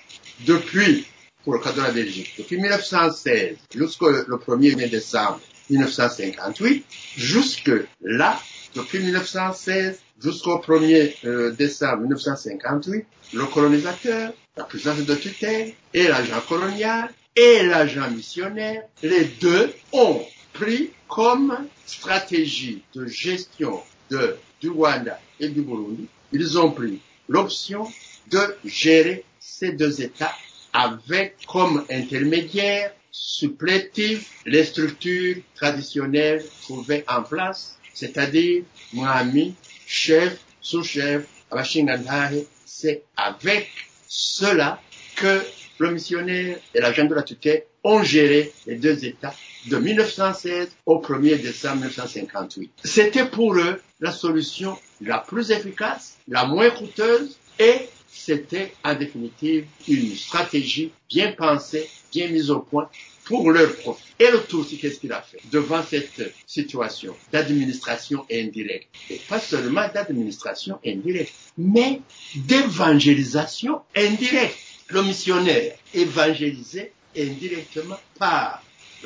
depuis, 0.46 1.06
pour 1.42 1.54
le 1.54 1.60
cas 1.60 1.72
de 1.72 1.80
la 1.80 1.90
Belgique, 1.90 2.34
depuis 2.36 2.58
1916 2.58 3.56
jusqu'au 3.74 4.10
le 4.10 4.36
1er 4.36 4.90
décembre 4.90 5.40
1958, 5.70 6.84
jusque 7.16 7.72
là, 8.02 8.38
depuis 8.74 8.98
1916 8.98 10.00
jusqu'au 10.22 10.58
1er 10.58 11.14
euh, 11.24 11.50
décembre 11.52 12.02
1958, 12.02 13.06
le 13.32 13.46
colonisateur, 13.46 14.34
la 14.58 14.64
puissance 14.64 14.98
de 14.98 15.14
tutelle 15.14 15.72
et 15.94 16.08
l'agent 16.08 16.42
colonial 16.46 17.08
et 17.34 17.62
l'agent 17.62 18.10
missionnaire, 18.10 18.82
les 19.02 19.24
deux 19.24 19.72
ont 19.92 20.22
pris 20.52 20.90
comme 21.08 21.68
stratégie 21.86 22.82
de 22.94 23.06
gestion 23.06 23.82
de, 24.10 24.36
du 24.60 24.70
Rwanda 24.70 25.20
et 25.40 25.48
du 25.48 25.62
Burundi, 25.62 26.08
ils 26.32 26.58
ont 26.58 26.70
pris 26.70 27.00
l'option 27.28 27.86
de 28.30 28.56
gérer 28.64 29.24
ces 29.38 29.72
deux 29.72 30.00
États 30.02 30.34
avec 30.72 31.36
comme 31.46 31.84
intermédiaire 31.90 32.92
supplétif 33.10 34.30
les 34.44 34.64
structures 34.64 35.36
traditionnelles 35.54 36.44
trouvées 36.62 37.04
en 37.08 37.22
place, 37.22 37.78
c'est-à-dire 37.94 38.64
Mwami, 38.92 39.54
chef, 39.86 40.38
sous-chef, 40.60 41.26
Abashingantahe, 41.50 42.44
c'est 42.64 43.04
avec 43.16 43.68
cela 44.08 44.80
que 45.16 45.40
le 45.78 45.92
missionnaire 45.92 46.58
et 46.74 46.80
l'agent 46.80 47.04
de 47.04 47.14
la 47.14 47.22
tutelle 47.22 47.64
ont 47.84 48.02
géré 48.02 48.52
les 48.66 48.76
deux 48.76 49.04
États 49.04 49.34
de 49.66 49.76
1916 49.76 50.68
au 50.86 51.00
1er 51.00 51.40
décembre 51.40 51.76
1958. 51.86 52.70
C'était 52.84 53.26
pour 53.26 53.54
eux 53.56 53.80
la 54.00 54.12
solution 54.12 54.76
la 55.00 55.18
plus 55.18 55.50
efficace, 55.50 56.16
la 56.28 56.44
moins 56.46 56.70
coûteuse 56.70 57.36
et 57.58 57.88
c'était 58.08 58.72
en 58.84 58.94
définitive 58.94 59.66
une 59.88 60.14
stratégie 60.16 60.90
bien 61.08 61.32
pensée, 61.32 61.88
bien 62.12 62.28
mise 62.28 62.50
au 62.50 62.60
point 62.60 62.88
pour 63.24 63.50
leur 63.50 63.74
profit. 63.76 64.04
Et 64.18 64.30
le 64.30 64.42
Tutsi, 64.44 64.78
qu'est-ce 64.78 65.00
qu'il 65.00 65.12
a 65.12 65.20
fait 65.20 65.40
devant 65.50 65.82
cette 65.82 66.32
situation 66.46 67.14
d'administration 67.32 68.24
indirecte? 68.32 68.88
Et 69.10 69.20
pas 69.28 69.40
seulement 69.40 69.86
d'administration 69.92 70.78
indirecte, 70.84 71.32
mais 71.58 72.00
d'évangélisation 72.36 73.80
indirecte. 73.94 74.56
Le 74.88 75.02
missionnaire 75.02 75.74
évangélisé 75.94 76.92
indirectement 77.16 77.98
par 78.18 78.62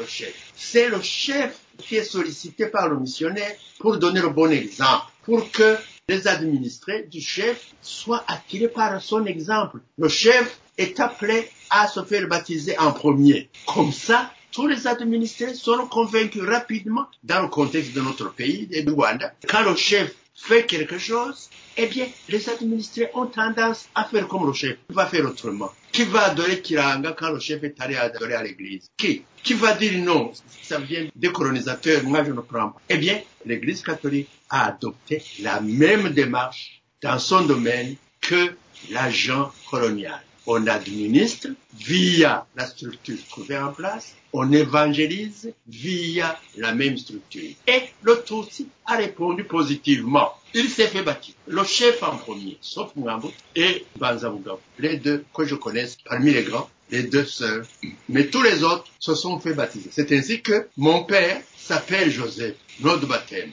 chef. 0.07 0.35
C'est 0.57 0.89
le 0.89 1.01
chef 1.03 1.59
qui 1.79 1.97
est 1.97 2.05
sollicité 2.05 2.67
par 2.67 2.89
le 2.89 2.99
missionnaire 2.99 3.55
pour 3.79 3.99
donner 3.99 4.21
le 4.21 4.31
bon 4.31 4.51
exemple, 4.51 5.07
pour 5.25 5.51
que 5.51 5.77
les 6.09 6.27
administrés 6.27 7.05
du 7.05 7.21
chef 7.21 7.73
soient 7.83 8.25
attirés 8.27 8.69
par 8.69 9.01
son 9.01 9.25
exemple. 9.27 9.79
Le 9.99 10.09
chef 10.09 10.59
est 10.77 10.99
appelé 11.01 11.49
à 11.71 11.87
se 11.87 12.03
faire 12.05 12.27
baptiser 12.29 12.79
en 12.79 12.93
premier. 12.93 13.49
Comme 13.67 13.93
ça, 13.93 14.33
tous 14.53 14.67
les 14.67 14.87
administrés 14.87 15.55
seront 15.55 15.87
convaincus 15.87 16.43
rapidement 16.43 17.07
dans 17.23 17.43
le 17.43 17.49
contexte 17.49 17.93
de 17.93 18.01
notre 18.01 18.33
pays, 18.35 18.67
de 18.67 18.91
Rwanda. 18.91 19.33
Quand 19.49 19.63
le 19.63 19.77
chef 19.77 20.15
fait 20.43 20.67
quelque 20.67 20.99
chose, 20.99 21.49
eh 21.77 21.87
bien, 21.87 22.07
les 22.29 22.49
administrés 22.49 23.11
ont 23.15 23.27
tendance 23.27 23.89
à 23.95 24.05
faire 24.05 24.27
comme 24.27 24.47
le 24.47 24.53
chef. 24.53 24.77
Il 24.89 24.95
va 24.97 25.07
faire 25.07 25.25
autrement. 25.27 25.71
Qui 25.93 26.05
va 26.05 26.23
adorer 26.27 26.61
Kiranga 26.61 27.13
quand 27.13 27.31
le 27.31 27.41
chef 27.41 27.63
est 27.65 27.81
allé 27.81 27.97
adorer 27.97 28.35
à 28.35 28.43
l'église? 28.43 28.91
Qui? 28.97 29.23
Qui 29.43 29.55
va 29.55 29.73
dire 29.75 30.03
non? 30.03 30.33
Ça 30.63 30.79
vient 30.79 31.09
des 31.15 31.33
colonisateurs, 31.33 32.03
moi 32.05 32.25
je 32.25 32.33
ne 32.33 32.41
prends 32.41 32.71
pas. 32.71 32.81
Eh 32.89 32.97
bien, 32.97 33.21
l'église 33.45 33.83
catholique 33.83 34.29
a 34.49 34.69
adopté 34.69 35.23
la 35.41 35.61
même 35.61 36.11
démarche 36.11 36.83
dans 37.03 37.19
son 37.19 37.43
domaine 37.43 37.97
que 38.21 38.55
l'agent 38.91 39.53
colonial. 39.71 40.21
On 40.47 40.67
administre 40.67 41.49
via 41.75 42.47
la 42.57 42.67
structure 42.67 43.19
trouvée 43.29 43.59
en 43.59 43.73
place, 43.73 44.15
on 44.33 44.51
évangélise 44.53 45.53
via 45.69 46.39
la 46.57 46.75
même 46.75 46.97
structure. 46.97 47.51
Et 47.67 47.83
le 48.03 48.23
Tutsi 48.25 48.69
a 48.87 48.97
répondu 48.97 49.45
positivement. 49.45 50.33
Il 50.55 50.69
s'est 50.69 50.89
fait 50.89 51.03
bâtir. 51.03 51.35
Le 51.47 51.63
chef 51.65 52.03
en 52.03 52.17
premier, 52.17 52.59
sauf 52.61 52.91
Mwango, 52.97 53.33
et 53.55 53.85
Banzabugabo, 53.99 54.61
les 54.79 54.97
deux 54.97 55.25
que 55.35 55.45
je 55.45 55.55
connaisse 55.55 55.97
parmi 56.05 56.33
les 56.33 56.43
grands, 56.43 56.69
les 56.91 57.05
deux 57.05 57.25
sœurs. 57.25 57.65
Mais 58.09 58.27
tous 58.27 58.43
les 58.43 58.65
autres 58.65 58.87
se 58.99 59.15
sont 59.15 59.39
fait 59.39 59.55
baptiser. 59.55 59.91
C'est 59.93 60.11
ainsi 60.13 60.43
que 60.43 60.69
mon 60.77 61.05
père 61.05 61.41
s'appelle 61.57 62.11
Joseph, 62.11 62.57
nom 62.81 62.97
baptême. 62.97 63.53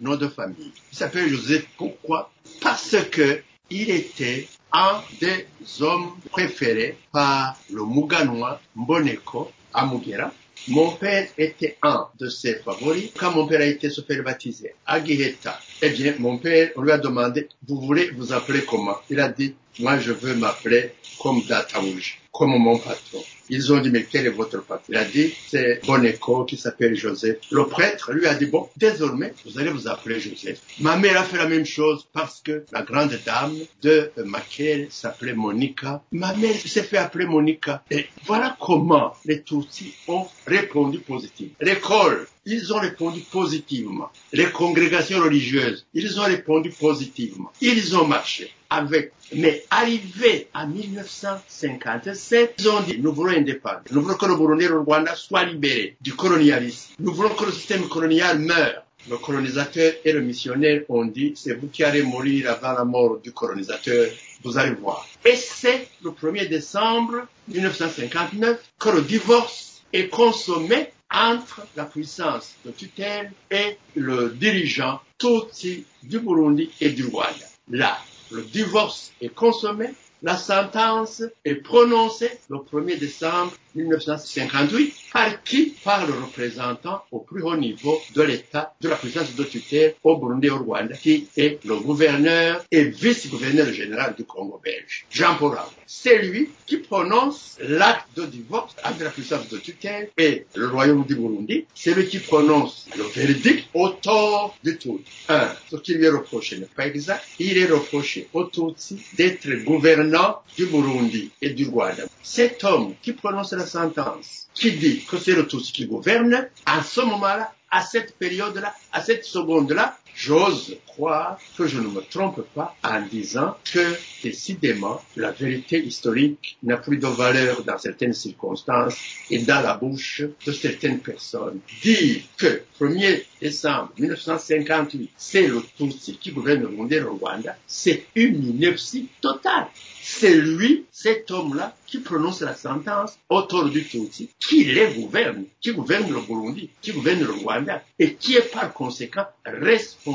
Nom 0.00 0.16
de 0.16 0.28
famille. 0.28 0.72
Il 0.92 0.96
s'appelle 0.96 1.28
Joseph 1.28 1.66
pourquoi? 1.76 2.30
Parce 2.60 2.96
que 3.10 3.42
il 3.70 3.90
était 3.90 4.48
un 4.72 5.02
des 5.20 5.46
hommes 5.80 6.12
préférés 6.30 6.98
par 7.12 7.56
le 7.70 7.84
Muganwa 7.84 8.60
Mboneko 8.76 9.50
à 9.72 9.86
Mugera. 9.86 10.32
Mon 10.68 10.90
père 10.90 11.28
était 11.38 11.78
un 11.82 12.08
de 12.18 12.28
ses 12.28 12.56
favoris. 12.56 13.10
Quand 13.16 13.32
mon 13.32 13.46
père 13.46 13.60
a 13.60 13.64
été 13.64 13.88
se 13.88 14.02
faire 14.02 14.22
baptiser 14.22 14.74
à 14.84 15.02
Giheta, 15.02 15.58
eh 15.80 15.90
bien, 15.90 16.14
mon 16.18 16.36
père, 16.36 16.72
on 16.76 16.82
lui 16.82 16.90
a 16.90 16.98
demandé, 16.98 17.48
vous 17.66 17.80
voulez 17.80 18.10
vous 18.10 18.32
appeler 18.32 18.64
comment? 18.64 18.96
Il 19.08 19.20
a 19.20 19.28
dit, 19.28 19.54
moi, 19.78 19.98
je 19.98 20.12
veux 20.12 20.34
m'appeler 20.34 20.92
comme 21.22 21.42
Dataouj, 21.42 22.18
comme 22.32 22.58
mon 22.58 22.76
patron. 22.78 23.22
Ils 23.50 23.72
ont 23.72 23.80
dit, 23.80 23.90
mais 23.90 24.04
quel 24.04 24.26
est 24.26 24.30
votre 24.30 24.62
patron 24.62 24.84
Il 24.88 24.96
a 24.96 25.04
dit, 25.04 25.34
c'est 25.48 25.80
Boneko 25.86 26.44
qui 26.44 26.56
s'appelle 26.56 26.94
Joseph. 26.94 27.38
Le 27.50 27.66
prêtre 27.66 28.12
lui 28.12 28.26
a 28.26 28.34
dit, 28.34 28.46
bon, 28.46 28.68
désormais, 28.76 29.34
vous 29.44 29.58
allez 29.58 29.70
vous 29.70 29.88
appeler 29.88 30.20
Joseph. 30.20 30.60
Ma 30.80 30.96
mère 30.96 31.20
a 31.20 31.24
fait 31.24 31.38
la 31.38 31.48
même 31.48 31.66
chose 31.66 32.06
parce 32.12 32.40
que 32.40 32.64
la 32.72 32.82
grande 32.82 33.18
dame 33.24 33.56
de 33.82 34.10
Makel 34.24 34.88
s'appelait 34.90 35.34
Monica. 35.34 36.02
Ma 36.12 36.34
mère 36.34 36.54
s'est 36.54 36.82
fait 36.82 36.98
appeler 36.98 37.26
Monica. 37.26 37.82
Et 37.90 38.06
voilà 38.26 38.56
comment 38.60 39.14
les 39.24 39.42
Tutsis 39.42 39.94
ont 40.08 40.26
répondu 40.46 40.98
positivement. 40.98 41.54
L'école, 41.60 42.26
ils 42.44 42.72
ont 42.72 42.80
répondu 42.80 43.20
positivement. 43.20 44.10
Les 44.32 44.46
congrégations 44.46 45.20
religieuses, 45.20 45.86
ils 45.94 46.18
ont 46.20 46.24
répondu 46.24 46.70
positivement. 46.70 47.50
Ils 47.60 47.96
ont 47.96 48.06
marché 48.06 48.50
avec. 48.70 49.12
Mais 49.34 49.64
arrivé 49.70 50.48
en 50.54 50.66
1957, 50.66 52.54
ils 52.58 52.68
ont 52.68 52.80
dit, 52.80 52.98
nous 52.98 53.12
voulons 53.12 53.36
indépendance. 53.36 53.90
Nous 53.90 54.00
voulons 54.00 54.16
que 54.16 54.26
le 54.26 54.36
Burundi 54.36 54.64
et 54.64 54.68
le 54.68 54.80
Rwanda 54.80 55.14
soient 55.14 55.44
libérés 55.44 55.96
du 56.00 56.14
colonialisme. 56.14 56.94
Nous 56.98 57.12
voulons 57.12 57.34
que 57.34 57.44
le 57.44 57.52
système 57.52 57.88
colonial 57.88 58.38
meure. 58.38 58.84
Le 59.08 59.16
colonisateur 59.16 59.92
et 60.04 60.12
le 60.12 60.20
missionnaire 60.20 60.82
ont 60.88 61.04
dit, 61.04 61.32
c'est 61.36 61.54
vous 61.54 61.68
qui 61.68 61.84
allez 61.84 62.02
mourir 62.02 62.50
avant 62.50 62.72
la 62.72 62.84
mort 62.84 63.18
du 63.18 63.32
colonisateur. 63.32 64.06
Vous 64.42 64.58
allez 64.58 64.74
voir. 64.74 65.06
Et 65.24 65.34
c'est 65.36 65.88
le 66.02 66.10
1er 66.10 66.48
décembre 66.48 67.26
1959 67.48 68.58
que 68.78 68.88
le 68.90 69.02
divorce 69.02 69.82
est 69.92 70.08
consommé 70.08 70.90
entre 71.10 71.66
la 71.76 71.84
puissance 71.84 72.54
de 72.64 72.70
tutelle 72.70 73.32
et 73.50 73.78
le 73.96 74.30
dirigeant 74.30 75.00
Tutsi 75.16 75.84
du 76.02 76.20
Burundi 76.20 76.70
et 76.80 76.90
du 76.90 77.06
Rwanda. 77.06 77.46
Là, 77.70 77.98
le 78.30 78.42
divorce 78.42 79.12
est 79.20 79.34
consommé 79.34 79.90
La 80.22 80.36
sentence 80.36 81.22
est 81.44 81.56
prononcée 81.56 82.30
le 82.48 82.58
1er 82.58 82.98
décembre 82.98 83.52
1958 83.78 84.94
par 85.12 85.42
qui 85.42 85.74
Par 85.84 86.06
le 86.06 86.12
représentant 86.12 87.02
au 87.10 87.20
plus 87.20 87.42
haut 87.42 87.56
niveau 87.56 88.00
de 88.14 88.22
l'État 88.22 88.74
de 88.80 88.88
la 88.88 88.96
puissance 88.96 89.34
de 89.34 89.44
tutelle 89.44 89.94
au 90.02 90.16
Burundi 90.16 90.48
et 90.48 90.50
au 90.50 90.58
Rwanda, 90.58 90.94
qui 90.96 91.28
est 91.36 91.64
le 91.64 91.76
gouverneur 91.76 92.64
et 92.70 92.84
vice-gouverneur 92.84 93.72
général 93.72 94.14
du 94.16 94.24
Congo 94.24 94.60
belge, 94.62 95.06
Jean-Paul 95.10 95.54
Rabo. 95.54 95.70
C'est 95.86 96.18
lui 96.18 96.50
qui 96.66 96.76
prononce 96.78 97.56
l'acte 97.60 98.08
de 98.16 98.26
divorce 98.26 98.74
entre 98.84 99.04
la 99.04 99.10
puissance 99.10 99.48
de 99.48 99.58
tutelle 99.58 100.10
et 100.18 100.44
le 100.54 100.68
royaume 100.68 101.04
du 101.04 101.14
Burundi. 101.14 101.66
C'est 101.74 101.94
lui 101.94 102.06
qui 102.06 102.18
prononce 102.18 102.86
le 102.96 103.04
verdict 103.04 103.68
au 103.74 103.88
tort 103.88 104.56
du 104.62 104.76
tout. 104.76 105.00
Un, 105.28 105.48
ce 105.70 105.76
qui 105.76 105.94
lui 105.94 106.04
est 106.04 106.10
reproché 106.10 106.58
n'est 106.58 106.66
pas 106.66 106.86
exact. 106.86 107.24
Il 107.38 107.56
est 107.56 107.66
reproché 107.66 108.28
au 108.32 108.44
Tutsi 108.44 108.98
d'être 109.16 109.48
gouvernant 109.64 110.42
du 110.56 110.66
Burundi 110.66 111.30
et 111.40 111.50
du 111.50 111.68
Rwanda. 111.68 112.04
Cet 112.22 112.64
homme 112.64 112.94
qui 113.02 113.12
prononce 113.12 113.52
la 113.52 113.66
sentence, 113.68 114.48
qui 114.54 114.72
dit 114.72 115.04
que 115.04 115.18
c'est 115.18 115.34
le 115.34 115.46
Tutsi 115.46 115.72
qui 115.72 115.86
gouverne, 115.86 116.48
à 116.66 116.82
ce 116.82 117.00
moment-là, 117.00 117.52
à 117.70 117.82
cette 117.82 118.16
période-là, 118.16 118.74
à 118.92 119.02
cette 119.02 119.24
seconde-là, 119.24 119.98
j'ose 120.18 120.76
croire 120.86 121.38
que 121.56 121.68
je 121.68 121.78
ne 121.78 121.86
me 121.86 122.00
trompe 122.00 122.42
pas 122.52 122.74
en 122.82 123.00
disant 123.02 123.56
que 123.72 123.96
décidément 124.22 125.00
la 125.16 125.30
vérité 125.30 125.78
historique 125.78 126.58
n'a 126.64 126.76
plus 126.76 126.98
de 126.98 127.06
valeur 127.06 127.62
dans 127.62 127.78
certaines 127.78 128.12
circonstances 128.12 128.96
et 129.30 129.38
dans 129.38 129.60
la 129.60 129.74
bouche 129.74 130.22
de 130.44 130.52
certaines 130.52 130.98
personnes. 130.98 131.60
Dire 131.82 132.22
que 132.36 132.62
1er 132.80 133.22
décembre 133.40 133.92
1958, 133.96 135.10
c'est 135.16 135.46
le 135.46 135.62
Tutsi 135.76 136.18
qui 136.20 136.32
gouverne 136.32 136.62
le 136.62 136.70
monde 136.70 136.92
et 136.92 136.98
le 136.98 137.10
Rwanda, 137.10 137.56
c'est 137.68 138.06
une 138.16 138.44
ineptie 138.44 139.08
totale. 139.20 139.68
C'est 140.02 140.34
lui, 140.34 140.86
cet 140.90 141.30
homme-là, 141.30 141.76
qui 141.86 141.98
prononce 141.98 142.40
la 142.40 142.54
sentence 142.54 143.18
autour 143.28 143.68
du 143.68 143.84
Tutsi, 143.86 144.30
qui 144.40 144.64
les 144.64 144.94
gouverne, 144.94 145.44
qui 145.60 145.72
gouverne 145.72 146.10
le 146.10 146.20
Burundi, 146.22 146.70
qui 146.80 146.92
gouverne 146.92 147.20
le 147.20 147.32
Rwanda, 147.32 147.82
et 147.98 148.14
qui 148.14 148.36
est 148.36 148.50
par 148.50 148.72
conséquent 148.72 149.26
responsable 149.44 150.07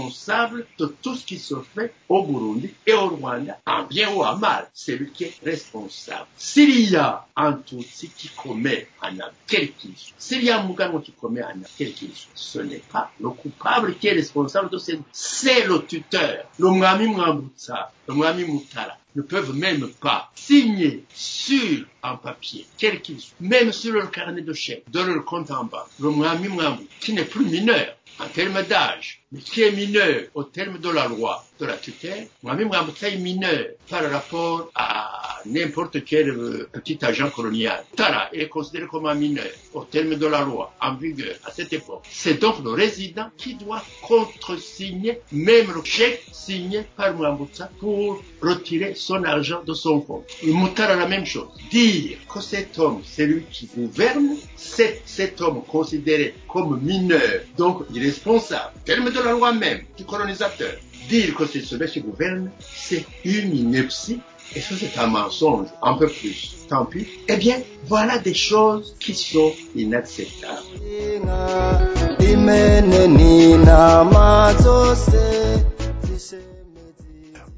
de 0.80 0.86
tout 1.02 1.16
ce 1.16 1.26
qui 1.26 1.38
se 1.38 1.56
fait 1.76 1.94
au 2.10 2.24
Burundi 2.24 2.74
et 2.86 2.94
au 2.94 3.10
Rwanda, 3.10 3.60
en 3.66 3.84
bien 3.84 4.14
ou 4.14 4.24
en 4.24 4.38
mal. 4.38 4.70
C'est 4.74 4.96
lui 4.96 5.12
qui 5.12 5.26
est 5.26 5.34
responsable. 5.44 6.28
S'il 6.38 6.89
y 6.89 6.96
a 6.96 7.26
un 7.36 7.54
Tutsi 7.54 8.10
qui 8.10 8.30
commet 8.30 8.88
un 9.02 9.12
quel 9.48 9.74
qu'il 9.74 9.96
soit, 9.96 10.16
s'il 10.18 10.44
y 10.44 10.50
a 10.50 10.60
un 10.60 10.68
Muganwa 10.68 11.02
qui 11.02 11.12
commet 11.12 11.41
un 11.41 11.56
quel 11.78 11.94
qu'il 11.94 12.14
soit, 12.14 12.32
ce 12.36 12.60
n'est 12.60 12.84
pas 12.91 13.12
le 13.20 13.30
coupable 13.30 13.96
qui 13.96 14.08
est 14.08 14.14
responsable 14.14 14.70
de 14.70 14.78
ce 14.78 14.94
c'est 15.12 15.66
le 15.66 15.86
tuteur, 15.86 16.46
le 16.60 16.70
Mwami 16.70 17.08
Mwambutsa, 17.08 17.91
le 18.08 18.14
Mwami 18.14 18.46
Mutara 18.46 18.98
ne 19.16 19.22
peuvent 19.22 19.55
même 19.55 19.88
pas 20.01 20.32
signer 20.36 21.03
sur 21.14 21.86
un 22.01 22.16
papier, 22.16 22.66
quel 22.78 23.01
qu'il 23.01 23.20
soit, 23.20 23.36
même 23.39 23.72
sur 23.72 23.93
leur 23.93 24.11
carnet 24.11 24.41
de 24.41 24.53
chèques, 24.53 24.84
de 24.91 25.01
leur 25.01 25.24
compte 25.26 25.51
en 25.51 25.66
banque, 25.66 25.88
le 25.99 26.09
Mwami 26.09 26.47
Mwambu, 26.49 26.84
qui 26.99 27.14
n'est 27.14 27.26
plus 27.26 27.45
mineur 27.45 27.95
en 28.20 28.28
termes 28.28 28.61
d'âge, 28.64 29.22
mais 29.32 29.39
qui 29.39 29.61
est 29.61 29.72
mineur 29.72 30.24
au 30.34 30.43
terme 30.43 30.78
de 30.80 30.89
la 30.89 31.07
loi 31.07 31.43
de 31.59 31.66
la 31.66 31.78
tutelle, 31.78 32.28
Mwami 32.43 32.66
Mwambu 32.66 32.91
est 33.01 33.18
mineur 33.18 33.66
par 33.89 34.09
rapport 34.09 34.72
à 34.76 35.03
n'importe 35.46 36.04
quel 36.04 36.30
euh, 36.30 36.70
petit 36.72 36.98
agent 37.04 37.30
colonial. 37.30 37.84
Tara 37.96 38.30
est 38.34 38.48
considéré 38.48 38.88
comme 38.88 39.06
un 39.06 39.16
mineur 39.16 39.46
au 39.74 39.84
terme 39.84 40.16
de 40.16 40.26
la 40.26 40.41
loi 40.41 40.74
en 40.82 40.96
vigueur 40.96 41.36
à 41.46 41.52
cette 41.52 41.74
époque. 41.74 42.04
C'est 42.10 42.39
donc 42.39 42.64
le 42.64 42.72
résident 42.72 43.28
qui 43.38 43.56
doit 43.56 43.84
contresigner 44.02 45.20
même 45.32 45.72
le 45.74 45.84
chèque 45.84 46.24
signé 46.32 46.84
par 46.96 47.14
Mwambutsa 47.14 47.70
pour 47.80 48.22
retirer 48.41 48.94
son 48.96 49.24
argent 49.24 49.62
de 49.66 49.74
son 49.74 50.02
compte. 50.02 50.26
Et 50.44 50.52
Moutara 50.52 50.96
la 50.96 51.08
même 51.08 51.26
chose. 51.26 51.48
Dire 51.72 52.18
que 52.32 52.41
cet 52.41 52.78
homme, 52.80 53.02
c'est 53.06 53.26
lui 53.26 53.46
qui 53.52 53.70
gouverne, 53.76 54.36
c'est 54.56 55.02
cet 55.06 55.41
homme 55.41 55.64
considéré 55.64 56.36
comme 56.48 56.80
mineur, 56.82 57.41
donc 57.58 57.84
irresponsable, 57.94 58.74
terme 58.86 59.12
de 59.12 59.20
la 59.20 59.32
loi 59.32 59.54
même 59.54 59.82
du 59.98 60.06
colonisateur. 60.06 60.74
Dire 61.10 61.36
que 61.36 61.46
c'est 61.46 61.62
celui 61.62 61.88
qui 61.89 62.02
gouverne, 62.02 62.50
c'est 62.60 63.06
une 63.26 63.56
ineptie 63.56 64.22
et 64.56 64.62
ça 64.62 64.76
c'est 64.80 64.98
un 65.00 65.08
mensonge, 65.08 65.68
un 65.82 65.96
peu 65.96 66.08
plus. 66.08 66.56
Tant 66.70 66.86
pis. 66.86 67.08
Eh 67.28 67.38
bien, 67.38 67.58
voilà 67.88 68.18
des 68.20 68.34
choses 68.34 68.96
qui 69.00 69.14
sont 69.14 69.52
inacceptables. 69.76 70.62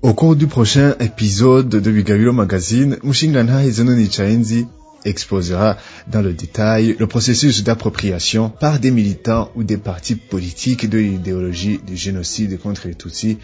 Au 0.02 0.14
cours 0.14 0.36
du 0.36 0.48
prochain 0.48 0.96
épisode 1.00 1.70
de 1.70 1.92
Bigabiro 1.92 2.32
Magazine, 2.32 2.98
Mushingantahe 3.04 3.70
Zenoni 3.72 4.12
Chaenzi 4.12 4.68
exposera 5.06 5.78
dans 6.08 6.22
le 6.22 6.34
détail 6.34 6.96
le 7.00 7.08
processus 7.08 7.64
d'appropriation 7.64 8.50
par 8.50 8.80
des 8.80 8.92
militants 8.92 9.52
ou 9.56 9.64
des 9.64 9.78
partis 9.78 10.16
politiques 10.16 10.90
de 10.90 10.98
l'idéologie 10.98 11.80
du 11.86 11.96
génocide 11.96 12.60
contre 12.60 12.88
les 12.88 12.96
Tutsis 12.96 13.38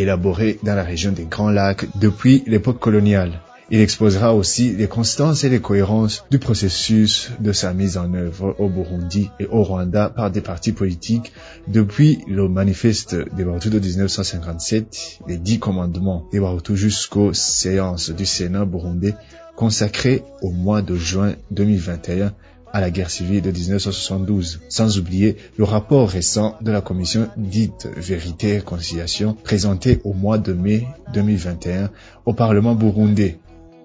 élaboré 0.00 0.58
dans 0.62 0.74
la 0.74 0.84
région 0.84 1.12
des 1.12 1.24
Grands 1.24 1.50
Lacs 1.50 1.86
depuis 1.98 2.42
l'époque 2.46 2.78
coloniale. 2.78 3.40
Il 3.70 3.80
exposera 3.80 4.34
aussi 4.34 4.70
les 4.74 4.86
constances 4.86 5.44
et 5.44 5.50
les 5.50 5.60
cohérences 5.60 6.24
du 6.30 6.38
processus 6.38 7.30
de 7.38 7.52
sa 7.52 7.74
mise 7.74 7.98
en 7.98 8.14
œuvre 8.14 8.56
au 8.58 8.70
Burundi 8.70 9.28
et 9.38 9.46
au 9.46 9.62
Rwanda 9.62 10.08
par 10.08 10.30
des 10.30 10.40
partis 10.40 10.72
politiques 10.72 11.32
depuis 11.66 12.20
le 12.26 12.48
manifeste 12.48 13.14
des 13.36 13.44
Bahutu 13.44 13.68
de 13.68 13.78
1957, 13.78 15.18
les 15.26 15.36
dix 15.36 15.58
commandements 15.58 16.24
des 16.32 16.40
Bahutu 16.40 16.78
jusqu'aux 16.78 17.34
séances 17.34 18.08
du 18.08 18.24
Sénat 18.24 18.64
burundais 18.64 19.14
consacrées 19.54 20.22
au 20.40 20.50
mois 20.50 20.80
de 20.80 20.94
juin 20.94 21.34
2021 21.50 22.32
à 22.72 22.80
la 22.80 22.90
guerre 22.90 23.10
civile 23.10 23.42
de 23.42 23.50
1972, 23.50 24.60
sans 24.68 24.98
oublier 24.98 25.36
le 25.56 25.64
rapport 25.64 26.08
récent 26.08 26.56
de 26.60 26.70
la 26.70 26.80
commission 26.80 27.28
dite 27.36 27.88
Vérité 27.96 28.48
et 28.48 28.58
Réconciliation 28.58 29.34
présenté 29.34 30.00
au 30.04 30.12
mois 30.12 30.38
de 30.38 30.52
mai 30.52 30.86
2021 31.12 31.90
au 32.26 32.32
Parlement 32.32 32.74
burundais. 32.74 33.38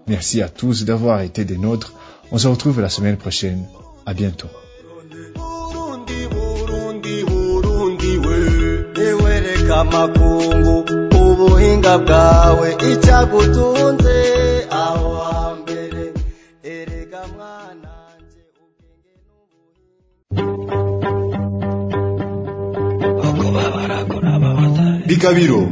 Merci 0.07 0.41
à 0.41 0.49
tous 0.49 0.85
d'avoir 0.85 1.21
été 1.21 1.45
des 1.45 1.57
nôtres. 1.57 1.93
On 2.31 2.37
se 2.37 2.47
retrouve 2.47 2.81
la 2.81 2.89
semaine 2.89 3.17
prochaine. 3.17 3.63
À 4.05 4.13
bientôt. 4.13 4.49
Bikabiro 25.23 25.69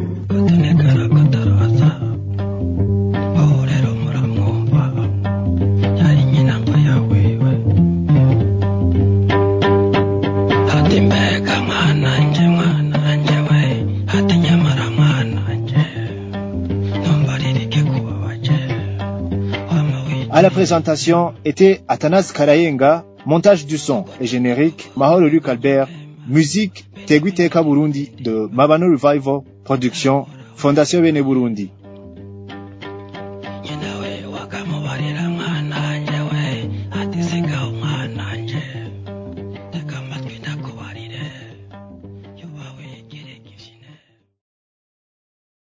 À 20.34 20.42
la 20.42 20.50
présentation 20.50 21.34
était 21.44 21.82
Athanas 21.90 22.32
Karayenga, 22.34 23.04
montage 23.26 23.66
du 23.66 23.78
son 23.78 24.06
et 24.22 24.26
générique, 24.28 24.90
Maholo 24.96 25.28
Luc 25.28 25.50
Albert, 25.50 25.90
musique 26.28 26.86
Tegwiteka 27.08 27.64
Burundi 27.64 28.12
de 28.20 28.48
Mabano 28.52 28.90
Revival, 28.90 29.42
production 29.64 30.26
Fondation 30.56 31.02
Bene 31.02 31.22
Burundi. 31.22 31.70